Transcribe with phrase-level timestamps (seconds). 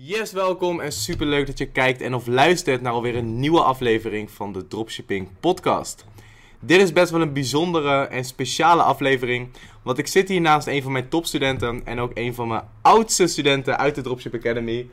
[0.00, 3.62] Yes, welkom en super leuk dat je kijkt en of luistert naar alweer een nieuwe
[3.62, 6.04] aflevering van de Dropshipping Podcast.
[6.60, 9.48] Dit is best wel een bijzondere en speciale aflevering,
[9.82, 13.26] want ik zit hier naast een van mijn topstudenten en ook een van mijn oudste
[13.26, 14.88] studenten uit de Dropship Academy,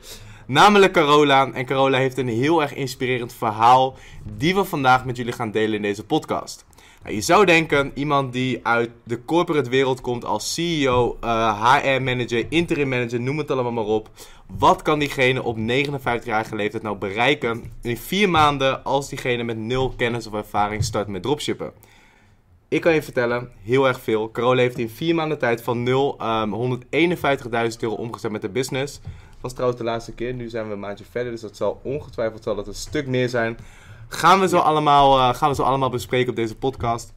[0.47, 1.51] namelijk Carola.
[1.51, 3.97] En Carola heeft een heel erg inspirerend verhaal
[4.37, 6.65] die we vandaag met jullie gaan delen in deze podcast.
[7.06, 12.46] Nou, je zou denken, iemand die uit de corporate wereld komt als CEO, HR-manager, eh,
[12.49, 14.10] interim manager, noem het allemaal maar op.
[14.47, 19.93] Wat kan diegene op 59-jarige leeftijd nou bereiken in vier maanden als diegene met nul
[19.97, 21.71] kennis of ervaring start met dropshippen?
[22.67, 24.31] Ik kan je vertellen, heel erg veel.
[24.31, 26.89] Carola heeft in vier maanden tijd van 0 um, 151.000
[27.79, 28.99] euro omgezet met de business.
[29.01, 30.34] Dat was trouwens de laatste keer.
[30.34, 33.29] Nu zijn we een maandje verder, dus dat zal ongetwijfeld zal dat een stuk meer
[33.29, 33.57] zijn.
[34.07, 37.13] Gaan we zo, allemaal, uh, gaan we zo allemaal bespreken op deze podcast.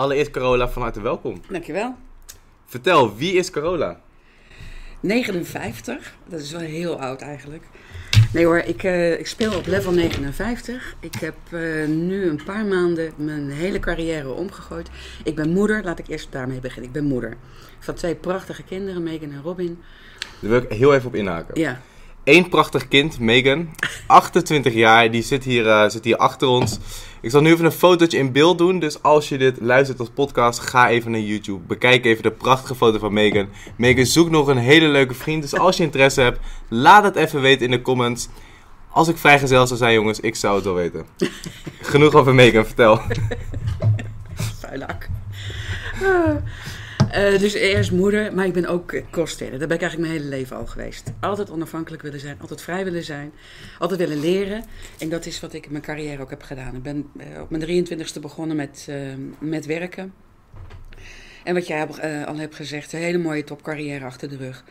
[0.00, 1.40] Allereerst Carola, van harte welkom.
[1.48, 1.94] Dankjewel.
[2.66, 4.00] Vertel, wie is Carola?
[5.00, 7.64] 59, dat is wel heel oud eigenlijk.
[8.32, 10.94] Nee hoor, ik, uh, ik speel op level 59.
[11.00, 14.90] Ik heb uh, nu een paar maanden mijn hele carrière omgegooid.
[15.24, 16.86] Ik ben moeder, laat ik eerst daarmee beginnen.
[16.86, 17.36] Ik ben moeder
[17.78, 19.78] van twee prachtige kinderen, Megan en Robin.
[20.40, 21.60] Daar wil ik heel even op inhaken.
[21.60, 21.80] Ja.
[22.30, 23.68] Eén prachtig kind, Megan,
[24.06, 26.78] 28 jaar, die zit hier, uh, zit hier achter ons.
[27.20, 28.78] Ik zal nu even een fotootje in beeld doen.
[28.78, 31.66] Dus als je dit luistert als podcast, ga even naar YouTube.
[31.66, 33.48] Bekijk even de prachtige foto van Megan.
[33.76, 35.42] Megan zoekt nog een hele leuke vriend.
[35.42, 38.28] Dus als je interesse hebt, laat het even weten in de comments.
[38.90, 41.06] Als ik vrijgezel zou zijn, jongens, ik zou het wel weten.
[41.80, 43.00] Genoeg over Megan, vertel.
[44.60, 45.08] Vuilak.
[47.14, 49.58] Uh, dus eerst moeder, maar ik ben ook kostwinner.
[49.58, 51.12] Daar ben ik eigenlijk mijn hele leven al geweest.
[51.20, 53.32] Altijd onafhankelijk willen zijn, altijd vrij willen zijn,
[53.78, 54.64] altijd willen leren.
[54.98, 56.74] En dat is wat ik in mijn carrière ook heb gedaan.
[56.74, 58.88] Ik ben uh, op mijn 23ste begonnen met,
[59.38, 60.12] met werken.
[61.44, 61.86] En wat jij
[62.26, 64.64] al hebt gezegd, een hele mooie topcarrière achter de rug.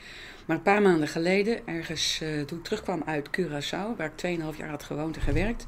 [0.49, 4.57] Maar een paar maanden geleden, ergens uh, toen ik terugkwam uit Curaçao, waar ik 2,5
[4.57, 5.65] jaar had gewoond en gewerkt.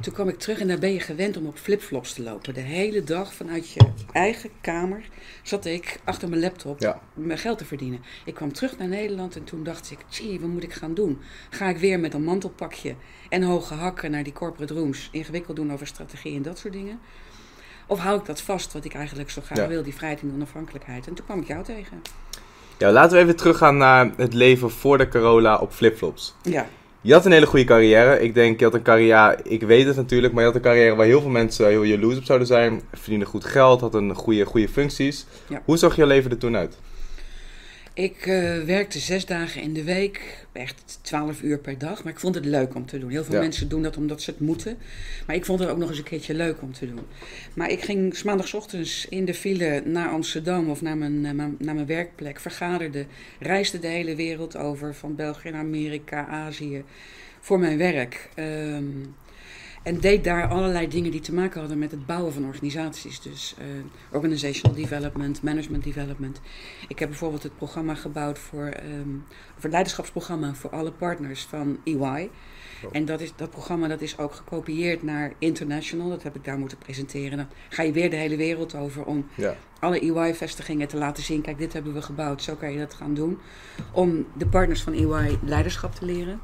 [0.00, 2.54] Toen kwam ik terug en daar ben je gewend om op flipflops te lopen.
[2.54, 5.08] De hele dag vanuit je eigen kamer
[5.42, 7.00] zat ik achter mijn laptop ja.
[7.14, 8.00] mijn geld te verdienen.
[8.24, 11.20] Ik kwam terug naar Nederland en toen dacht ik, tjie, wat moet ik gaan doen?
[11.50, 12.94] Ga ik weer met een mantelpakje
[13.28, 16.98] en hoge hakken naar die corporate rooms, ingewikkeld doen over strategie en dat soort dingen?
[17.86, 19.68] Of hou ik dat vast, wat ik eigenlijk zo graag Ja.
[19.68, 21.06] wil, die vrijheid en onafhankelijkheid?
[21.06, 22.02] En toen kwam ik jou tegen.
[22.78, 26.34] Ja, laten we even teruggaan naar het leven voor de Carola op flipflops.
[26.42, 26.66] Ja.
[27.00, 28.20] Je had een hele goede carrière.
[28.20, 30.94] Ik denk, je had een carrière, ik weet het natuurlijk, maar je had een carrière
[30.94, 32.82] waar heel veel mensen heel jaloers op zouden zijn.
[32.92, 35.26] Verdiende goed geld, had een goede, goede functies.
[35.48, 35.62] Ja.
[35.64, 36.78] Hoe zag je leven er toen uit?
[37.94, 42.04] Ik uh, werkte zes dagen in de week, echt twaalf uur per dag.
[42.04, 43.10] Maar ik vond het leuk om te doen.
[43.10, 43.40] Heel veel Ja.
[43.40, 44.78] mensen doen dat omdat ze het moeten.
[45.26, 47.00] Maar ik vond het ook nog eens een keertje leuk om te doen.
[47.54, 51.56] Maar ik ging 's maandagochtends in de file naar Amsterdam of naar mijn, naar mijn,
[51.58, 52.40] naar mijn werkplek.
[52.40, 53.06] Vergaderde,
[53.40, 56.84] reisde de hele wereld over, van België naar Amerika, Azië,
[57.40, 58.28] voor mijn werk.
[58.34, 58.84] Ehm,
[59.84, 63.20] en deed daar allerlei dingen die te maken hadden met het bouwen van organisaties.
[63.20, 63.64] Dus uh,
[64.10, 66.40] organizational development, management development.
[66.88, 69.24] Ik heb bijvoorbeeld het programma gebouwd voor, um,
[69.60, 72.30] het leiderschapsprogramma voor alle partners van EY.
[72.84, 72.90] Oh.
[72.92, 76.08] En dat, is, dat programma dat is ook gekopieerd naar International.
[76.08, 77.36] Dat heb ik daar moeten presenteren.
[77.36, 79.56] Dan ga je weer de hele wereld over om Ja.
[79.80, 81.40] alle EY-vestigingen te laten zien.
[81.40, 83.38] Kijk, dit hebben we gebouwd, zo kan je dat gaan doen.
[83.92, 86.40] Om de partners van EY leiderschap te leren.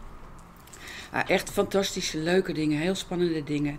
[1.15, 3.78] Uh, echt fantastische, leuke dingen, heel spannende dingen.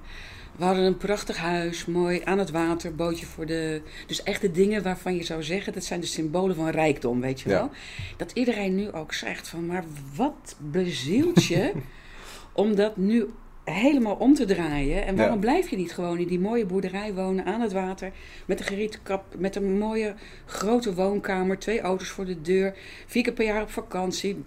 [0.55, 3.81] We hadden een prachtig huis, mooi aan het water, bootje voor de.
[4.07, 7.41] Dus echt de dingen waarvan je zou zeggen, dat zijn de symbolen van rijkdom, weet
[7.41, 7.55] je Ja.
[7.55, 7.69] wel.
[8.17, 9.83] Dat iedereen nu ook zegt van, maar
[10.15, 11.71] wat bezielt je
[12.53, 13.29] om dat nu
[13.63, 15.05] helemaal om te draaien?
[15.05, 15.41] En waarom Ja.
[15.41, 18.11] blijf je niet gewoon in die mooie boerderij wonen aan het water,
[18.45, 20.13] met een gerieten kap, met een mooie
[20.45, 22.73] grote woonkamer, twee auto's voor de deur,
[23.07, 24.43] vier keer per jaar op vakantie,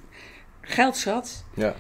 [0.61, 1.45] geld zat.
[1.55, 1.75] Ja.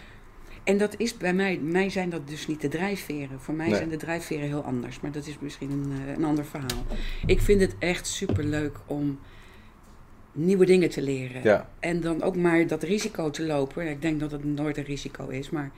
[0.64, 3.40] En dat is bij mij, mij zijn dat dus niet de drijfveren.
[3.40, 3.76] Voor mij Nee.
[3.76, 5.00] zijn de drijfveren heel anders.
[5.00, 6.84] Maar dat is misschien een, eh, een ander verhaal.
[7.26, 9.18] Ik vind het echt superleuk om
[10.32, 11.42] nieuwe dingen te leren.
[11.42, 11.68] Ja.
[11.80, 13.88] En dan ook maar dat risico te lopen.
[13.90, 15.70] Ik denk dat het nooit een risico is, maar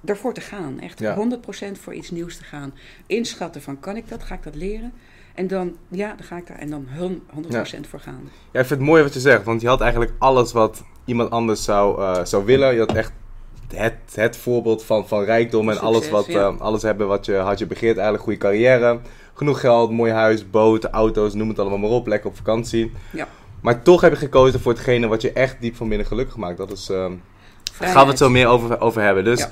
[0.00, 0.80] daarvoor te gaan.
[0.80, 1.14] Echt Ja.
[1.14, 2.74] 100% voor iets nieuws te gaan.
[3.06, 4.22] Inschatten van, kan ik dat?
[4.22, 4.92] Ga ik dat leren?
[5.34, 8.30] En dan, ja, dan ga ik daar en dan hun 100% voor gaan.
[8.52, 11.30] Ja, ik vind het mooi wat je zegt, want je had eigenlijk alles wat iemand
[11.30, 12.72] anders zou, eh, zou willen.
[12.74, 13.12] Je had echt
[13.76, 16.40] het, het voorbeeld van, van rijkdom en Succes, alles, wat, ja.
[16.48, 17.94] eh, alles hebben wat je had je begeerd.
[17.94, 18.98] Eigenlijk goede carrière,
[19.34, 22.06] genoeg geld, mooi huis, boot, auto's, noem het allemaal maar op.
[22.06, 22.92] Lekker op vakantie.
[23.10, 23.28] Ja.
[23.60, 26.58] Maar toch heb je gekozen voor hetgene wat je echt diep van binnen gelukkig maakt.
[26.58, 26.88] Dat is...
[26.90, 27.12] ehm,
[27.78, 29.24] Daar gaan we het zo meer over, over hebben.
[29.24, 29.50] Dus Ja.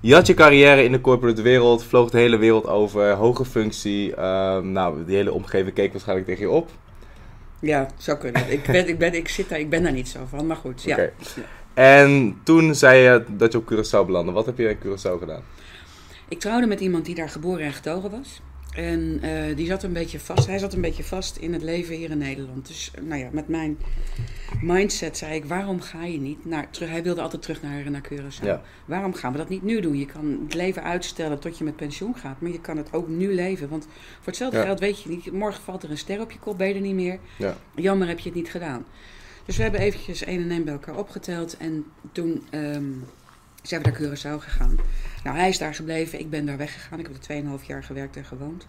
[0.00, 4.14] je had je carrière in de corporate wereld, vloog de hele wereld over, hoge functie.
[4.14, 6.70] ehm, nou, die hele omgeving keek waarschijnlijk tegen je op.
[7.60, 8.52] Ja, zou kunnen.
[8.52, 10.82] Ik, ben, ik, ben, ik, zit daar, ik ben daar niet zo van, maar goed.
[10.82, 10.98] Ja.
[11.78, 14.32] En toen zei je dat je op Curaçao belandde.
[14.32, 15.42] Wat heb je in Curaçao gedaan?
[16.28, 18.40] Ik trouwde met iemand die daar geboren en getogen was.
[18.74, 20.46] En eh, die zat een beetje vast.
[20.46, 22.66] Hij zat een beetje vast in het leven hier in Nederland.
[22.66, 23.78] Dus eh, nou ja, met mijn
[24.62, 26.88] mindset zei ik: waarom ga je niet naar terug?
[26.90, 28.44] Hij wilde altijd terug naar, naar Curaçao.
[28.44, 28.62] Ja.
[28.84, 29.98] Waarom gaan we dat niet nu doen?
[29.98, 33.08] Je kan het leven uitstellen tot je met pensioen gaat, maar je kan het ook
[33.08, 33.68] nu leven.
[33.68, 33.84] Want
[34.16, 34.64] voor hetzelfde Ja.
[34.64, 35.32] geld weet je niet.
[35.32, 37.18] Morgen valt er een ster op je kop, ben je er niet meer.
[37.38, 37.56] Ja.
[37.74, 38.84] Jammer heb je het niet gedaan.
[39.48, 41.56] Dus we hebben eventjes één en één bij elkaar opgeteld.
[41.56, 42.92] En toen ehm,
[43.62, 44.78] zijn we naar Curaçao gegaan.
[45.24, 46.18] Nou, hij is daar gebleven.
[46.18, 46.98] Ik ben daar weggegaan.
[46.98, 48.66] Ik heb er 2,5 jaar gewerkt en gewoond.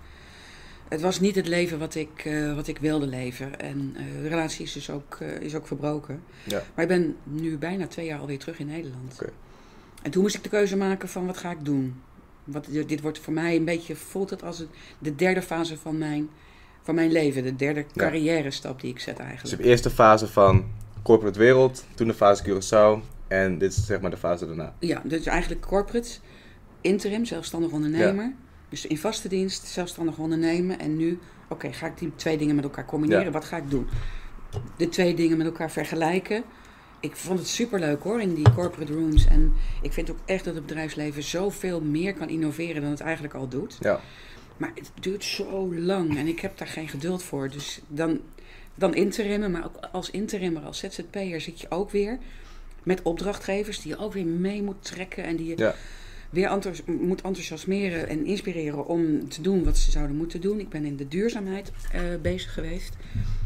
[0.87, 3.59] Het was niet het leven wat ik, eh, wat ik wilde leven.
[3.59, 6.23] En eh, de relatie is dus ook, eh, is ook verbroken.
[6.43, 6.63] Ja.
[6.75, 9.13] Maar ik ben nu bijna twee jaar alweer terug in Nederland.
[9.13, 9.31] Oké.
[10.01, 12.01] En toen moest ik de keuze maken van wat ga ik doen.
[12.43, 15.97] Wat, dit wordt voor mij een beetje, voelt het als het, de derde fase van
[15.97, 16.29] mijn,
[16.81, 17.43] van mijn leven.
[17.43, 19.61] De derde carrière stap die ik zet Dus eigenlijk.
[19.61, 20.65] de eerste fase van
[21.03, 24.73] corporate wereld, toen de fase Curaçao en dit is zeg maar de fase daarna.
[24.79, 26.09] Ja, dus eigenlijk corporate,
[26.81, 28.33] interim, zelfstandig ondernemer.
[28.69, 30.79] Dus in vaste dienst, zelfstandig ondernemen.
[30.79, 33.23] En nu, oké, ga ik die twee dingen met elkaar combineren?
[33.23, 33.31] Ja.
[33.31, 33.87] Wat ga ik doen?
[34.77, 36.43] De twee dingen met elkaar vergelijken.
[36.99, 39.25] Ik vond het superleuk hoor, in die corporate rooms.
[39.25, 43.33] En ik vind ook echt dat het bedrijfsleven zoveel meer kan innoveren dan het eigenlijk
[43.33, 43.77] al doet.
[43.79, 43.99] Ja.
[44.59, 47.49] Maar het duurt zo lang en ik heb daar geen geduld voor.
[47.49, 48.19] Dus dan,
[48.75, 52.17] dan interimmen, maar ook als interimmer, als ZZP'er zit je ook weer
[52.83, 55.23] met opdrachtgevers die je ook weer mee moet trekken.
[55.23, 55.75] En die je Ja.
[56.29, 60.59] weer enthous- moet enthousiasmeren en inspireren om te doen wat ze zouden moeten doen.
[60.59, 62.95] Ik ben in de duurzaamheid eh, bezig geweest.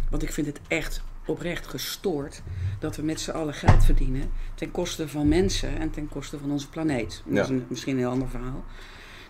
[0.09, 2.41] Want ik vind het echt oprecht gestoord
[2.79, 6.51] dat we met z'n allen geld verdienen ten koste van mensen en ten koste van
[6.51, 7.21] onze planeet.
[7.25, 7.41] Dat Ja.
[7.43, 8.63] is een, misschien een heel ander verhaal.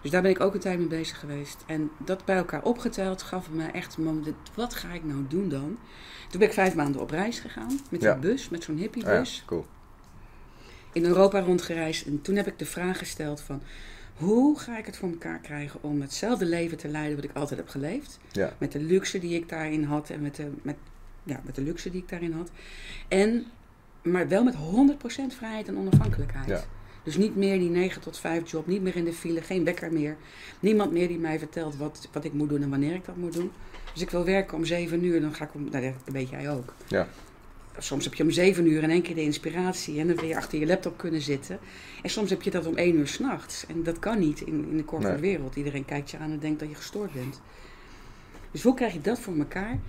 [0.03, 1.63] Dus daar ben ik ook een tijd mee bezig geweest.
[1.65, 5.49] En dat bij elkaar opgeteld gaf me echt een moment, wat ga ik nou doen
[5.49, 5.77] dan?
[6.29, 8.13] Toen ben ik vijf maanden op reis gegaan met Ja.
[8.13, 9.65] een bus, met zo'n Ah ja, hippiebus cool.
[10.91, 12.05] in Europa rondgereisd.
[12.05, 13.61] En toen heb ik de vraag gesteld van...
[14.13, 17.59] Hoe ga ik het voor elkaar krijgen om hetzelfde leven te leiden wat ik altijd
[17.59, 18.19] heb geleefd?
[18.31, 18.53] Ja.
[18.57, 20.75] Met de luxe die ik daarin had en met de, met,
[21.23, 22.51] ja, met de luxe die ik daarin had.
[23.07, 23.45] En,
[24.01, 24.57] maar wel met 100%
[25.37, 26.47] vrijheid en onafhankelijkheid.
[26.47, 26.63] Ja.
[27.03, 29.93] Dus niet meer die 9 tot 5 job, niet meer in de file, geen wekker
[29.93, 30.15] meer.
[30.59, 33.33] Niemand meer die mij vertelt wat, wat ik moet doen en wanneer ik dat moet
[33.33, 33.51] doen.
[33.93, 36.51] Dus ik wil werken om 7 uur, dan ga ik om, nou dat weet jij
[36.51, 36.73] ook.
[36.87, 37.07] Ja.
[37.77, 40.35] Soms heb je om 7 uur in één keer de inspiratie en dan wil je
[40.35, 41.59] achter je laptop kunnen zitten.
[42.01, 43.65] En soms heb je dat om 1 uur s'nachts.
[43.67, 45.31] En dat kan niet in, in de corporate Nee.
[45.31, 45.55] wereld.
[45.55, 47.41] Iedereen kijkt je aan en denkt dat je gestoord bent.
[48.51, 49.79] Dus hoe krijg je dat voor elkaar?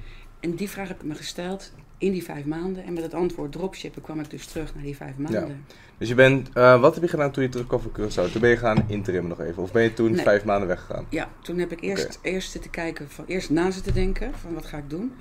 [0.44, 2.84] En die vraag heb ik me gesteld in die vijf maanden.
[2.84, 5.64] En met het antwoord dropshippen kwam ik dus terug naar die vijf maanden.
[5.98, 8.32] Dus je bent, eh, wat heb je gedaan toen je terugkwam van Curaçao?
[8.32, 9.62] Toen ben je gaan interim nog even?
[9.62, 10.22] Of ben je toen Nee.
[10.22, 11.06] vijf maanden weggegaan?
[11.08, 14.64] Ja, toen heb ik eerst, eerst zitten kijken, van, eerst na zitten denken van wat
[14.66, 15.12] ga ik doen.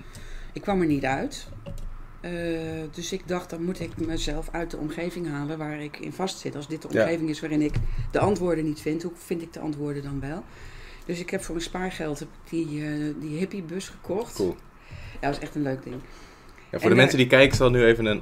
[0.53, 1.47] Ik kwam er niet uit.
[2.21, 2.31] Eh,
[2.91, 6.55] dus ik dacht, dan moet ik mezelf uit de omgeving halen waar ik in vastzit.
[6.55, 7.01] Als dit de Ja.
[7.01, 7.73] omgeving is waarin ik
[8.11, 10.43] de antwoorden niet vind, hoe vind ik de antwoorden dan wel?
[11.05, 14.35] Dus ik heb voor mijn spaargeld heb ik die, eh, die hippiebus gekocht.
[14.35, 14.55] Cool.
[15.23, 15.95] Ja, dat was echt een leuk ding.
[15.95, 16.01] Ja,
[16.69, 18.21] voor En, de eh, mensen die kijken, zal nu even een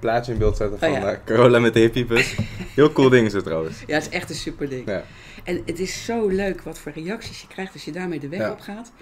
[0.00, 1.12] plaatje in beeld zetten van Oh ja.
[1.12, 2.36] eh, Carola met de hippiebus.
[2.74, 3.76] Heel cool ding is het trouwens.
[3.86, 4.86] Ja, het is echt een super ding.
[4.88, 5.04] Ja.
[5.44, 8.40] En het is zo leuk wat voor reacties je krijgt als je daarmee de weg
[8.40, 8.50] Ja.
[8.52, 8.92] op gaat.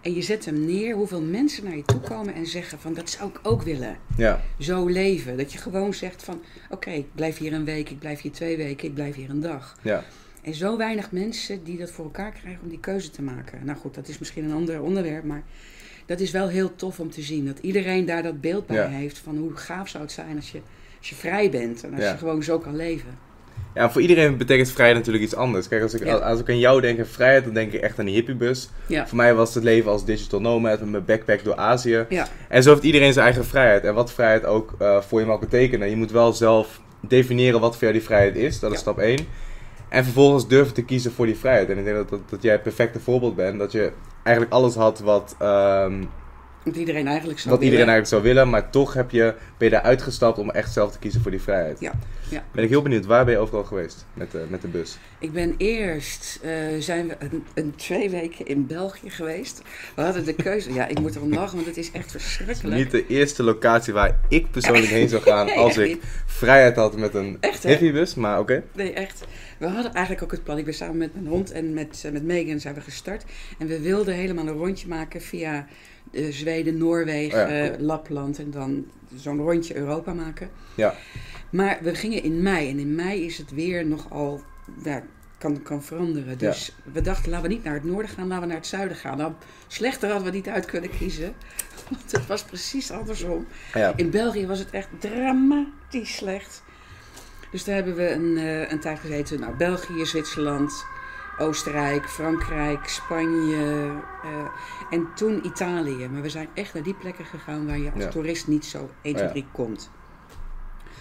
[0.00, 3.10] En je zet hem neer, hoeveel mensen naar je toe komen en zeggen van dat
[3.10, 3.96] zou ik ook willen.
[4.16, 5.36] Ja, Zo leven.
[5.36, 8.56] Dat je gewoon zegt van oké, ik blijf hier een week, ik blijf hier twee
[8.56, 9.76] weken, ik blijf hier een dag.
[9.82, 10.04] ja.
[10.42, 13.64] En zo weinig mensen die dat voor elkaar krijgen om die keuze te maken.
[13.64, 15.42] Nou goed, dat is misschien een ander onderwerp, maar
[16.06, 17.46] dat is wel heel tof om te zien.
[17.46, 18.86] Dat iedereen daar dat beeld bij Ja.
[18.88, 20.60] heeft van hoe gaaf zou het zijn als je,
[20.98, 21.84] als je vrij bent.
[21.84, 22.10] En als Ja.
[22.10, 23.18] je gewoon zo kan leven.
[23.74, 25.68] Ja, voor iedereen betekent vrijheid natuurlijk iets anders.
[25.68, 26.14] Kijk, als ik, Ja.
[26.14, 28.68] als ik aan jou denk aan vrijheid, dan denk ik echt aan die hippiebus.
[28.86, 29.06] Ja.
[29.06, 32.06] Voor mij was het leven als digital nomad met mijn backpack door Azië.
[32.08, 33.84] Ja, En zo heeft iedereen zijn eigen vrijheid.
[33.84, 35.90] En wat vrijheid ook eh, voor je mag betekenen.
[35.90, 38.60] Je moet wel zelf definiëren wat voor jou die vrijheid is.
[38.60, 38.82] Dat is Ja.
[38.82, 39.18] stap 1.
[39.94, 41.70] En vervolgens durven te kiezen voor die vrijheid.
[41.70, 43.58] En ik denk dat, dat, dat jij het perfecte voorbeeld bent.
[43.58, 46.04] Dat je eigenlijk alles had wat, ehm,
[46.64, 47.94] Wat iedereen eigenlijk zou wat iedereen willen.
[47.94, 50.98] eigenlijk zou willen, maar toch heb je, ben je daar uitgestapt om echt zelf te
[50.98, 51.80] kiezen voor die vrijheid.
[51.80, 51.92] Ja,
[52.28, 52.44] ja.
[52.52, 54.98] Ben ik heel benieuwd, waar ben je overal geweest met de, met de bus?
[55.18, 59.62] Ik ben eerst, eh, zijn we een, een twee weken in België geweest.
[59.94, 62.76] We hadden de keuze, ja ik moet erom lachen, want het is echt verschrikkelijk.
[62.76, 66.04] Niet de eerste locatie waar ik persoonlijk heen zou gaan Nee, als ik niet.
[66.26, 67.68] vrijheid had met een Echt, hè?
[67.68, 68.62] heavy bus, maar oké.
[68.72, 69.24] Nee, echt.
[69.58, 70.58] We hadden eigenlijk ook het plan.
[70.58, 73.24] Ik ben samen met mijn hond en met, eh, met Megan zijn we gestart.
[73.58, 75.66] En we wilden helemaal een rondje maken via
[76.12, 77.74] Zweden, Noorwegen, Oh ja, cool.
[77.78, 80.50] eh, Lapland en dan zo'n rondje Europa maken.
[80.74, 80.94] Ja.
[81.50, 84.42] Maar we gingen in mei en in mei is het weer nogal,
[84.84, 85.02] ja,
[85.38, 86.38] kan, kan veranderen.
[86.38, 88.96] Dus we dachten, laten we niet naar het noorden gaan, laten we naar het zuiden
[88.96, 89.16] gaan.
[89.16, 89.32] Nou,
[89.66, 91.34] slechter hadden we niet uit kunnen kiezen.
[91.90, 93.46] Want het was precies andersom.
[93.74, 93.92] Ja.
[93.96, 96.62] In België was het echt dramatisch slecht.
[97.50, 99.40] Dus daar hebben we een, eh, een tijd gezeten.
[99.40, 100.84] Nou, België, Zwitserland,
[101.38, 104.46] Oostenrijk, Frankrijk, Spanje eh,
[104.90, 106.08] en toen Italië.
[106.08, 108.08] Maar we zijn echt naar die plekken gegaan waar je als Ja.
[108.08, 109.30] toerist niet zo 1, 2, Ja.
[109.30, 109.90] 3 komt.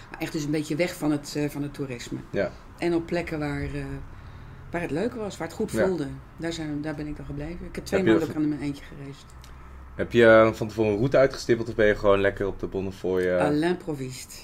[0.10, 2.20] Maar echt dus een beetje weg van het, eh, van het toerisme.
[2.30, 2.52] Ja.
[2.78, 3.84] En op plekken waar, eh,
[4.72, 6.08] waar het leuk was, waar het goed voelde.
[6.38, 7.66] Daar, zijn, daar ben ik dan gebleven.
[7.66, 9.26] Ik heb twee Heb je- maanden ook aan mijn eentje gereisd.
[9.96, 13.22] Heb je van tevoren een route uitgestippeld of ben je gewoon lekker op de Bonnefoy?
[13.22, 14.36] À Uh, l'improviste.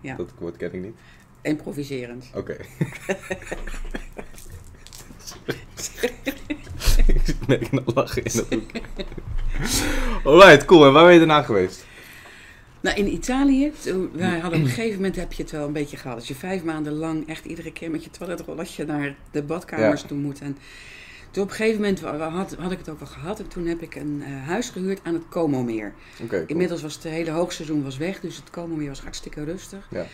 [0.00, 0.16] ja.
[0.16, 0.96] Dat woord ken ik niet.
[1.42, 2.30] Improviserend.
[2.34, 2.56] Oké.
[7.06, 8.70] ik merk een lachen in dat hoek.
[10.24, 10.86] Alright, cool.
[10.86, 11.86] En waar ben je daarna geweest?
[12.80, 13.72] Nou, in Italië,
[14.12, 16.16] wij hadden op een gegeven moment heb je het wel een beetje gehad.
[16.16, 20.06] Als je vijf maanden lang echt iedere keer met je toiletrolletje naar de badkamers Ja.
[20.06, 20.40] toe moet.
[20.40, 20.56] En
[21.30, 23.40] toen op een gegeven moment had, had ik het ook wel gehad.
[23.40, 25.92] En toen heb ik een eh, huis gehuurd aan het Como-meer.
[26.28, 26.44] Cool.
[26.46, 29.88] Inmiddels was het hele hoogseizoen was weg, dus het Como-meer was hartstikke rustig.
[29.90, 30.06] Ja.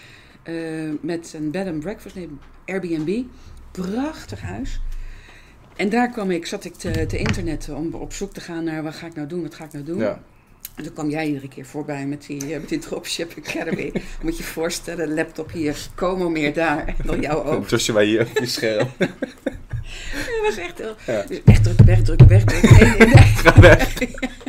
[0.42, 0.54] Eh,
[1.00, 2.28] met een bed and breakfast, nee,
[2.66, 3.22] Airbnb.
[3.70, 4.80] Prachtig huis.
[5.80, 8.82] En daar kwam ik, zat ik te, te internetten om op zoek te gaan naar
[8.82, 9.98] wat ga ik nou doen, wat ga ik nou doen.
[9.98, 10.22] Ja.
[10.76, 13.92] En toen kwam jij iedere keer voorbij met die, eh, met die Dropship Academy.
[14.22, 16.86] Moet je je voorstellen, laptop hier, Como meer daar.
[16.86, 17.68] En dan jou ook.
[17.68, 18.88] Joshua hier op je scherm.
[18.98, 20.94] Dat was echt heel...
[21.06, 21.22] Ja.
[21.22, 22.72] Dus wegdrukken, wegdrukken, wegdrukken.
[22.72, 23.24] Nee, nee, nee.
[23.24, 23.94] Ga weg.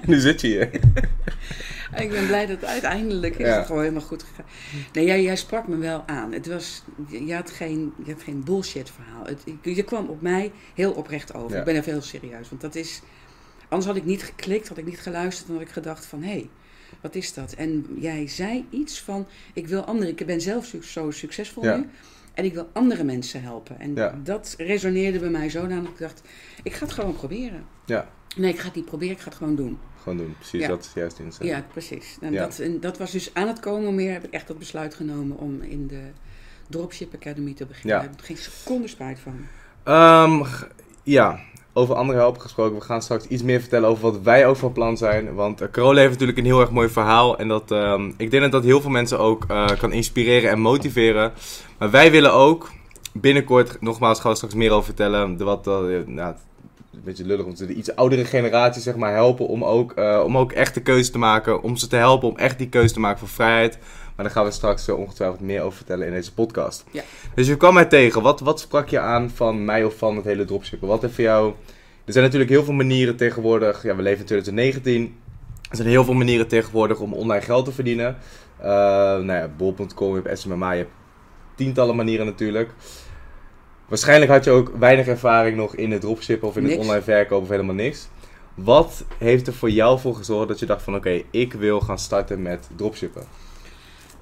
[0.06, 0.70] nu zit je hier.
[1.98, 3.58] Ik ben blij dat uiteindelijk is Ja.
[3.58, 4.46] het gewoon helemaal goed gegaan.
[4.94, 6.32] Nee, jij, jij sprak me wel aan.
[6.32, 9.26] Het was, je, had geen, je had geen bullshit verhaal.
[9.26, 11.52] Het, je, je kwam op mij heel oprecht over.
[11.52, 11.60] Ja.
[11.60, 12.50] Ik ben even heel serieus.
[12.50, 13.02] Want dat is...
[13.70, 15.48] Anders had ik niet geklikt, had ik niet geluisterd.
[15.48, 16.50] Dan had ik gedacht van, hé, hey,
[17.02, 17.54] wat is dat?
[17.54, 20.10] En jij zei iets van, ik wil anderen...
[20.18, 21.76] Ik ben zelf zo succesvol Ja.
[21.78, 21.90] nu.
[22.34, 23.80] En ik wil andere mensen helpen.
[23.80, 25.84] En dat resoneerde bij mij zodanig.
[25.84, 26.22] dat Ik dacht,
[26.64, 27.66] ik ga het gewoon proberen.
[27.86, 28.10] Ja.
[28.36, 29.78] Nee, ik ga het niet proberen, ik ga het gewoon doen.
[30.04, 30.36] Gewoon doen.
[30.38, 30.68] Precies, Ja.
[30.68, 31.48] dat is juist in zijn.
[31.48, 32.18] Ja, precies.
[32.22, 32.44] En, Ja.
[32.44, 35.38] Dat, en dat was dus aan het komen meer, heb ik echt dat besluit genomen
[35.38, 36.02] om in de
[36.70, 37.96] Dropship Academy te beginnen.
[37.96, 38.04] Ja.
[38.04, 39.36] Ik heb er geen seconde spijt van.
[39.84, 40.44] Ehm,
[41.04, 41.40] ja,
[41.74, 42.76] over andere helpen gesproken.
[42.78, 45.34] We gaan straks iets meer vertellen over wat wij ook van plan zijn.
[45.34, 47.38] Want uh, Carola heeft natuurlijk een heel erg mooi verhaal.
[47.38, 50.60] En dat, ehm, ik denk dat dat heel veel mensen ook eh, kan inspireren en
[50.60, 51.34] motiveren.
[51.78, 52.72] Maar wij willen ook
[53.14, 55.38] binnenkort, nogmaals gaan we straks meer over vertellen.
[55.38, 55.74] De wat, eh,
[56.06, 56.36] nou,
[57.02, 60.38] een beetje lullig, want de iets oudere generatie zeg maar helpen om ook, eh, om
[60.38, 61.62] ook echt de keuze te maken.
[61.62, 63.78] Om ze te helpen om echt die keuze te maken voor vrijheid.
[64.16, 66.84] Maar daar gaan we straks eh, ongetwijfeld meer over vertellen in deze podcast.
[66.92, 67.02] Ja.
[67.36, 68.22] Dus je kwam mij tegen.
[68.22, 70.88] Wat, wat sprak je aan van mij of van het hele dropshippen?
[70.88, 71.54] Wat heeft voor jou...
[72.06, 73.84] Er zijn natuurlijk heel veel manieren tegenwoordig.
[73.84, 75.16] Ja, we leven in 2019.
[75.70, 78.18] Er zijn heel veel manieren tegenwoordig om online geld te verdienen.
[78.58, 80.92] Eh nou ja, bol.com, je hebt SMMA, je hebt
[81.56, 82.74] tientallen manieren natuurlijk.
[83.92, 87.44] Waarschijnlijk had je ook weinig ervaring nog in het dropshippen of in het online verkopen
[87.44, 88.08] of helemaal niks.
[88.54, 92.00] Wat heeft er voor jou voor gezorgd dat je dacht van oké, ik wil gaan
[92.00, 93.24] starten met dropshippen?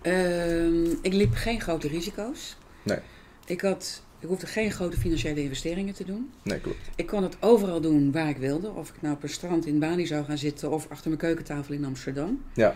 [0.01, 2.57] Ehm, ik liep geen grote risico's.
[2.83, 2.97] Nee.
[3.45, 6.31] Ik, had, ik hoefde geen grote financiële investeringen te doen.
[6.43, 6.89] Nee, klopt.
[6.95, 8.69] Ik kon het overal doen waar ik wilde.
[8.69, 11.73] Of ik nou op een strand in Bali zou gaan zitten of achter mijn keukentafel
[11.73, 12.43] in Amsterdam.
[12.53, 12.75] Ja.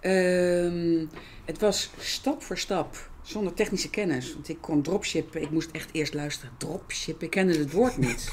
[0.00, 1.04] Ehm,
[1.44, 4.32] het was stap voor stap, zonder technische kennis.
[4.34, 5.42] Want ik kon dropshippen.
[5.42, 6.52] Ik moest echt eerst luisteren.
[6.58, 8.30] Dropshippen, ik kende het woord niet.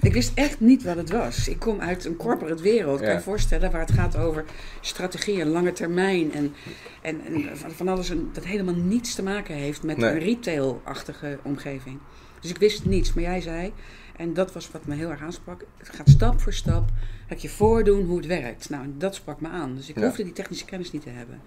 [0.00, 1.48] ik wist echt niet wat het was.
[1.48, 2.94] Ik kom uit een corporate wereld.
[2.94, 3.06] Ik Ja.
[3.06, 4.44] kan je voorstellen waar het gaat over
[4.80, 6.32] strategieën, lange termijn.
[6.32, 6.54] En,
[7.02, 10.10] en, en van- alles dat helemaal niets te maken heeft met Nee.
[10.10, 11.98] een retail-achtige omgeving.
[12.40, 13.12] Dus ik wist niets.
[13.14, 13.72] Maar jij zei,
[14.16, 15.64] en dat was wat me heel erg aansprak.
[15.78, 16.90] Het gaat stap voor stap.
[17.26, 18.70] Het je voordoen hoe het werkt.
[18.70, 19.74] Nou, en dat sprak me aan.
[19.76, 20.06] Dus ik Ja.
[20.06, 21.40] hoefde die technische kennis niet te hebben.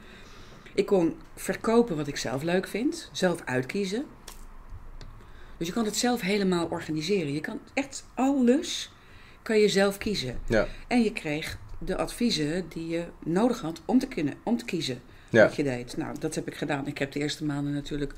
[0.75, 3.09] Ik kon verkopen wat ik zelf leuk vind.
[3.11, 4.05] Zelf uitkiezen.
[5.57, 7.33] Dus je kan het zelf helemaal organiseren.
[7.33, 8.91] Je kan echt alles
[9.41, 10.39] kan je zelf kiezen.
[10.47, 10.67] Ja.
[10.87, 15.01] En je kreeg de adviezen die je nodig had om te kunnen, om te kiezen
[15.29, 15.43] Ja.
[15.45, 15.97] wat je deed.
[15.97, 16.87] Nou, dat heb ik gedaan.
[16.87, 18.13] Ik heb de eerste maanden natuurlijk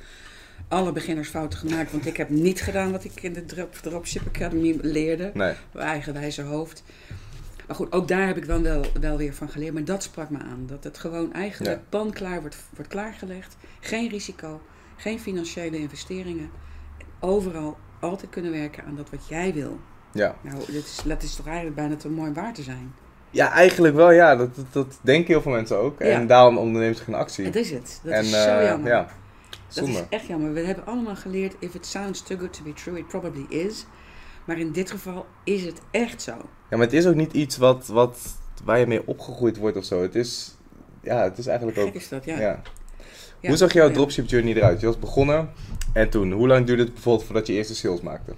[0.67, 1.91] alle beginnersfouten gemaakt.
[1.91, 5.31] Want ik heb niet gedaan wat ik in de Drop, Dropship Academy leerde.
[5.33, 5.53] Nee.
[5.71, 6.83] Mijn eigenwijze hoofd.
[7.67, 9.73] Maar goed, ook daar heb ik dan wel, wel weer van geleerd.
[9.73, 10.63] Maar dat sprak me aan.
[10.67, 11.83] Dat het gewoon eigenlijk Ja.
[11.89, 13.57] pan klaar wordt, wordt klaargelegd.
[13.79, 14.61] Geen risico,
[14.95, 16.49] geen financiële investeringen.
[17.19, 19.79] Overal altijd kunnen werken aan dat wat jij wil.
[20.11, 20.35] Ja.
[20.41, 22.93] Nou, dat is, dat is toch eigenlijk bijna te mooi om waar te zijn.
[23.31, 24.35] ja, eigenlijk wel ja.
[24.35, 25.99] Dat, dat, dat denken heel veel mensen ook.
[25.99, 26.05] Ja.
[26.05, 27.45] En daarom ondernemen ze geen actie.
[27.45, 27.99] Dat is het.
[28.03, 28.89] Dat en is eh, zo jammer.
[28.91, 29.07] ja,
[29.73, 30.53] Dat is echt jammer.
[30.53, 33.85] We hebben allemaal geleerd, if it sounds too good to be true, it probably is.
[34.47, 36.31] Maar in dit geval is het echt zo.
[36.69, 38.19] Ja, maar het is ook niet iets wat, wat,
[38.63, 40.01] waar je mee opgegroeid wordt of zo.
[40.01, 40.55] Het is,
[41.03, 41.85] ja, het is eigenlijk ook...
[41.85, 42.39] Gek is dat, ja.
[42.39, 42.61] Ja.
[43.41, 43.47] Ja.
[43.47, 44.79] Hoe zag jouw dropship journey eruit?
[44.79, 45.49] Je was begonnen
[45.93, 46.31] en toen.
[46.31, 48.33] Hoe lang duurde het bijvoorbeeld voordat je eerste sales maakte?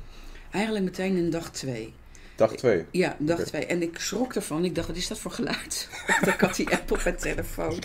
[0.52, 1.94] Eigenlijk meteen in dag twee.
[2.36, 2.86] Dag twee.
[2.92, 3.48] Ja, dag Oké.
[3.48, 3.66] twee.
[3.66, 4.66] En ik schrok ervan.
[4.66, 5.90] Ik dacht, wat is dat voor geluid?
[6.34, 7.80] Ik had die app op mijn telefoon.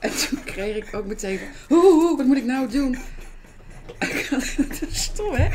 [0.00, 2.98] En toen kreeg ik ook meteen, hoe, hoe, wat moet ik nou doen?
[4.30, 5.48] Dat is stom, hè?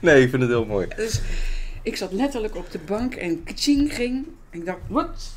[0.00, 0.86] Nee, ik vind het heel mooi.
[0.96, 1.20] Dus
[1.82, 4.26] ik zat letterlijk op de bank en kaching ging.
[4.50, 5.32] En ik dacht, wat?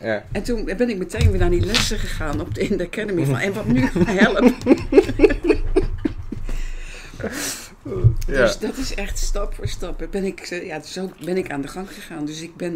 [0.00, 0.24] Ja.
[0.32, 3.24] En toen ben ik meteen weer naar die lessen gegaan op de, in de Academy.
[3.24, 3.80] Van, en wat nu?
[4.04, 4.54] Help.
[8.26, 8.42] Ja.
[8.42, 10.08] Dus dat is echt stap voor stap.
[10.10, 12.24] Ben ik, eh, ja, zo ben ik aan de gang gegaan.
[12.24, 12.72] Dus ik ben...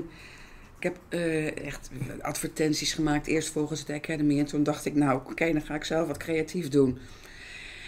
[0.79, 4.39] Ik heb eh, echt advertenties gemaakt, eerst volgens de Academy.
[4.39, 6.99] En toen dacht ik, nou, oké, dan ga ik zelf wat creatief doen.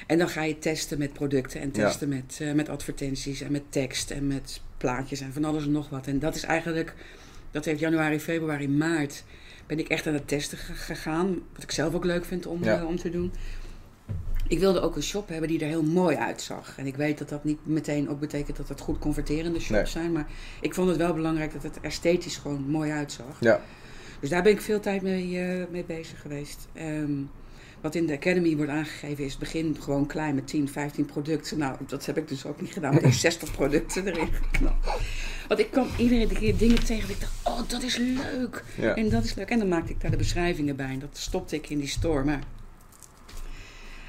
[0.07, 1.85] En dan ga je testen met producten en Ja.
[1.87, 5.73] testen met, eh, met advertenties en met tekst en met plaatjes en van alles en
[5.73, 6.07] nog wat.
[6.07, 6.95] En dat is eigenlijk,
[7.51, 9.25] dat heeft januari, februari, maart,
[9.67, 11.39] ben ik echt aan het testen ge- gegaan.
[11.53, 12.79] Wat ik zelf ook leuk vind om, Ja.
[12.79, 13.33] eh, om te doen.
[14.49, 16.75] Ik wilde ook een shop hebben die er heel mooi uitzag.
[16.79, 19.87] En ik weet dat dat niet meteen ook betekent dat het goed converterende shops Nee.
[20.03, 20.13] zijn.
[20.13, 20.27] Maar
[20.61, 23.37] ik vond het wel belangrijk dat het esthetisch gewoon mooi uitzag.
[23.41, 23.61] Ja.
[24.21, 26.69] Dus daar ben ik veel tijd mee, eh, mee bezig geweest.
[26.73, 27.13] Ehm,
[27.85, 31.59] wat in de Academy wordt aangegeven is begin gewoon klein met 10, 15 producten.
[31.59, 32.99] Nou, dat heb ik dus ook niet gedaan.
[32.99, 34.87] Die 60 producten erin geknapt.
[35.49, 37.09] Want ik kwam iedere keer dingen tegen.
[37.09, 38.65] en Ik dacht, oh, dat is leuk.
[38.77, 38.95] Ja.
[38.95, 39.49] En dat is leuk.
[39.49, 40.89] En dan maakte ik daar de beschrijvingen bij.
[40.89, 42.25] En dat stopte ik in die store.
[42.25, 42.43] Maar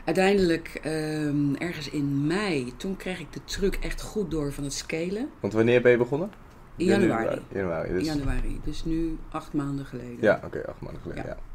[0.05, 4.73] uiteindelijk, ehm, ergens in mei, toen kreeg ik de truc echt goed door van het
[4.73, 5.29] scalen.
[5.39, 6.31] Want wanneer ben je begonnen?
[6.75, 7.41] In januari.
[7.53, 7.93] Januari.
[7.93, 8.05] Dus...
[8.05, 8.59] januari.
[8.63, 10.17] Dus nu acht maanden geleden.
[10.19, 11.23] Ja, oké, acht maanden geleden.
[11.23, 11.29] Ja.
[11.29, 11.54] Ja.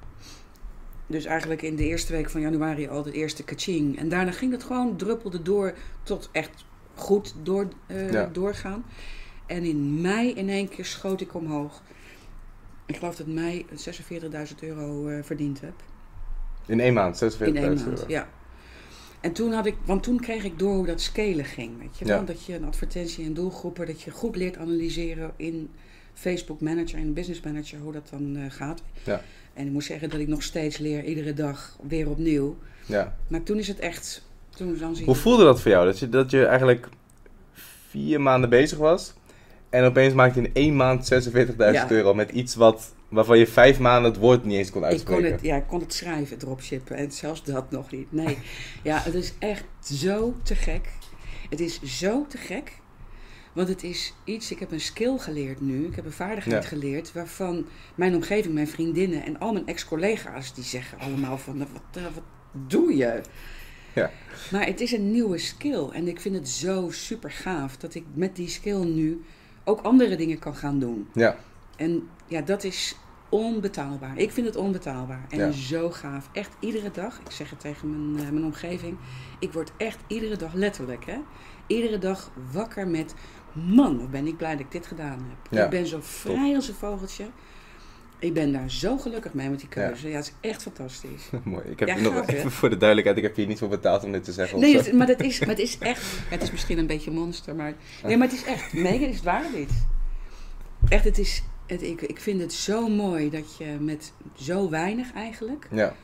[1.11, 3.99] Dus eigenlijk in de eerste week van januari al de eerste kaching.
[3.99, 6.65] En daarna ging het gewoon, druppelde door tot echt
[6.95, 8.29] goed door, eh, Ja.
[8.33, 8.85] doorgaan.
[9.47, 11.83] En in mei in één keer schoot ik omhoog.
[12.87, 15.73] Ik geloof dat mei 46.000 euro eh, verdiend heb.
[16.67, 18.05] In één maand, 46.000 In één maand, euro.
[18.09, 18.29] ja.
[19.21, 21.79] En toen had ik, want toen kreeg ik door hoe dat scalen ging.
[21.79, 22.05] Weet je?
[22.05, 22.21] Ja.
[22.23, 25.71] Dat je een advertentie en doelgroepen, dat je goed leert analyseren in
[26.15, 28.83] Facebook Manager en Business Manager, hoe dat dan eh, gaat.
[29.05, 29.23] Ja.
[29.55, 32.57] En ik moet zeggen dat ik nog steeds leer, iedere dag weer opnieuw.
[32.87, 33.17] Ja.
[33.29, 35.05] Maar toen is het echt, toen dan zie.
[35.05, 35.87] Hoe voelde dat voor jou?
[35.87, 36.89] Dat je, dat je eigenlijk
[37.89, 39.15] vier maanden bezig was
[39.71, 41.91] en opeens maakte je in één maand 46.000 Ja.
[41.91, 44.91] euro met iets wat, waarvan je vijf maanden het woord niet eens kon ik kon
[44.91, 45.33] uitspreken.
[45.33, 46.97] het, ja, ik kon het schrijven, dropshippen.
[46.97, 48.13] En zelfs dat nog niet.
[48.13, 48.39] Nee.
[48.83, 50.89] Ja, het is echt zo te gek.
[51.51, 52.73] Het is zo te gek.
[53.53, 55.87] Want het is iets, ik heb een skill geleerd nu.
[55.87, 56.69] Ik heb een vaardigheid Ja.
[56.69, 61.69] geleerd waarvan mijn omgeving, mijn vriendinnen en al mijn ex-collega's, die zeggen allemaal van, wat,
[61.93, 62.23] eh, wat
[62.67, 63.21] doe je?
[63.95, 64.11] Ja.
[64.51, 65.89] Maar het is een nieuwe skill.
[65.93, 69.23] En ik vind het zo super gaaf dat ik met die skill nu
[69.65, 71.09] ook andere dingen kan gaan doen.
[71.15, 71.37] Ja,
[71.77, 72.97] En ja, dat is
[73.29, 74.17] onbetaalbaar.
[74.19, 75.27] Ik vind het onbetaalbaar.
[75.29, 75.51] En Ja.
[75.51, 76.29] zo gaaf.
[76.33, 77.21] Echt iedere dag.
[77.25, 78.97] Ik zeg het tegen mijn, eh, mijn omgeving.
[79.39, 81.17] Ik word echt iedere dag, letterlijk hè.
[81.67, 83.15] Iedere dag wakker met...
[83.53, 85.53] Man, wat ben ik blij dat ik dit gedaan heb.
[85.59, 87.25] Ja, Ik ben zo vrij als een vogeltje.
[88.19, 90.09] Ik ben daar zo gelukkig mee met die keuze.
[90.09, 91.31] Ja, het is echt fantastisch.
[91.45, 91.65] mooi.
[91.69, 94.13] Ik heb Ja, nog even voor de duidelijkheid, ik heb hier niet voor betaald om
[94.13, 94.59] dit te zeggen.
[94.61, 96.03] Nee, het- maar, dat is, maar het is echt...
[96.29, 97.75] Het is misschien een beetje monster, maar...
[98.05, 98.73] Nee, maar het is echt...
[98.73, 99.71] Mega is het waar niet.
[100.89, 101.43] Echt, het is...
[101.67, 105.69] Het, ik, ik vind het zo mooi dat je met zo weinig eigenlijk...
[105.71, 105.95] Ja,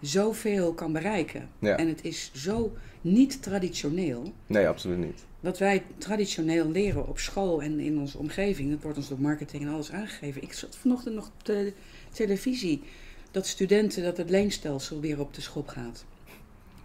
[0.00, 1.48] zoveel kan bereiken.
[1.58, 1.76] Ja.
[1.76, 4.32] En het is zo niet traditioneel.
[4.46, 5.24] nee, absoluut niet.
[5.46, 9.62] Wat wij traditioneel leren op school en in onze omgeving, dat wordt ons door marketing
[9.62, 10.42] en alles aangegeven.
[10.42, 11.72] Ik zat vanochtend nog op de
[12.12, 12.82] televisie
[13.30, 16.04] dat studenten, dat het leenstelsel weer op de schop gaat.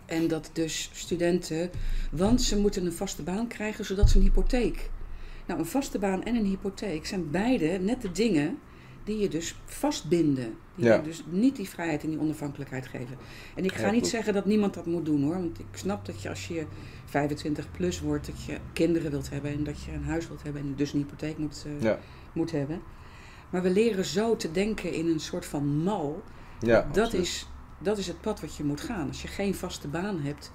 [0.05, 1.69] En dat dus studenten,
[2.11, 4.89] want ze moeten een vaste baan krijgen zodat ze een hypotheek.
[5.45, 8.57] Nou, een vaste baan en een hypotheek zijn beide net de dingen
[9.03, 10.53] die je dus vastbinden.
[10.75, 10.95] Die Ja.
[10.95, 13.17] je dus niet die vrijheid en die onafhankelijkheid geven.
[13.55, 15.33] En ik ga Ja, niet zeggen dat niemand dat moet doen hoor.
[15.33, 16.65] Want ik snap dat je als je
[17.11, 20.61] 25 plus wordt, dat je kinderen wilt hebben en dat je een huis wilt hebben
[20.61, 21.99] en dus een hypotheek moet, eh, Ja,
[22.33, 22.81] moet hebben.
[23.49, 26.23] Maar we leren zo te denken in een soort van mal.
[26.59, 27.25] ja dat, absoluut.
[27.25, 27.47] is,
[27.79, 29.07] dat is het pad wat je moet gaan.
[29.07, 30.51] Als je geen vaste baan hebt,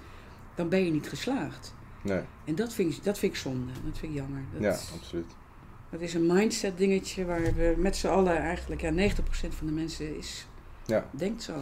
[0.55, 1.75] dan ben je niet geslaagd.
[2.01, 3.71] Nee, En dat vind ik, dat vind ik zonde.
[3.83, 4.41] Dat vind ik jammer.
[4.53, 5.35] Dat, ja, absoluut.
[5.89, 9.73] Dat is een mindset dingetje waar we met z'n allen eigenlijk, ja, 90% van de
[9.73, 10.47] mensen is,
[10.87, 11.05] Ja.
[11.11, 11.53] denkt zo.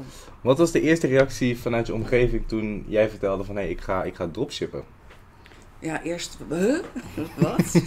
[0.41, 3.81] Wat was de eerste reactie vanuit je omgeving toen jij vertelde van hé, hey, ik,
[3.81, 4.83] ga, ik ga dropshippen?
[5.79, 6.79] Ja, eerst, huh?
[7.41, 7.81] Wat?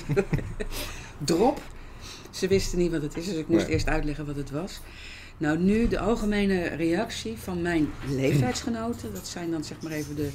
[1.24, 1.60] Drop.
[2.30, 3.72] Ze wisten niet wat het is, dus ik moest Nee.
[3.72, 4.80] eerst uitleggen wat het was.
[5.36, 10.30] Nou, nu de algemene reactie van mijn leeftijdsgenoten, dat zijn dan zeg maar even de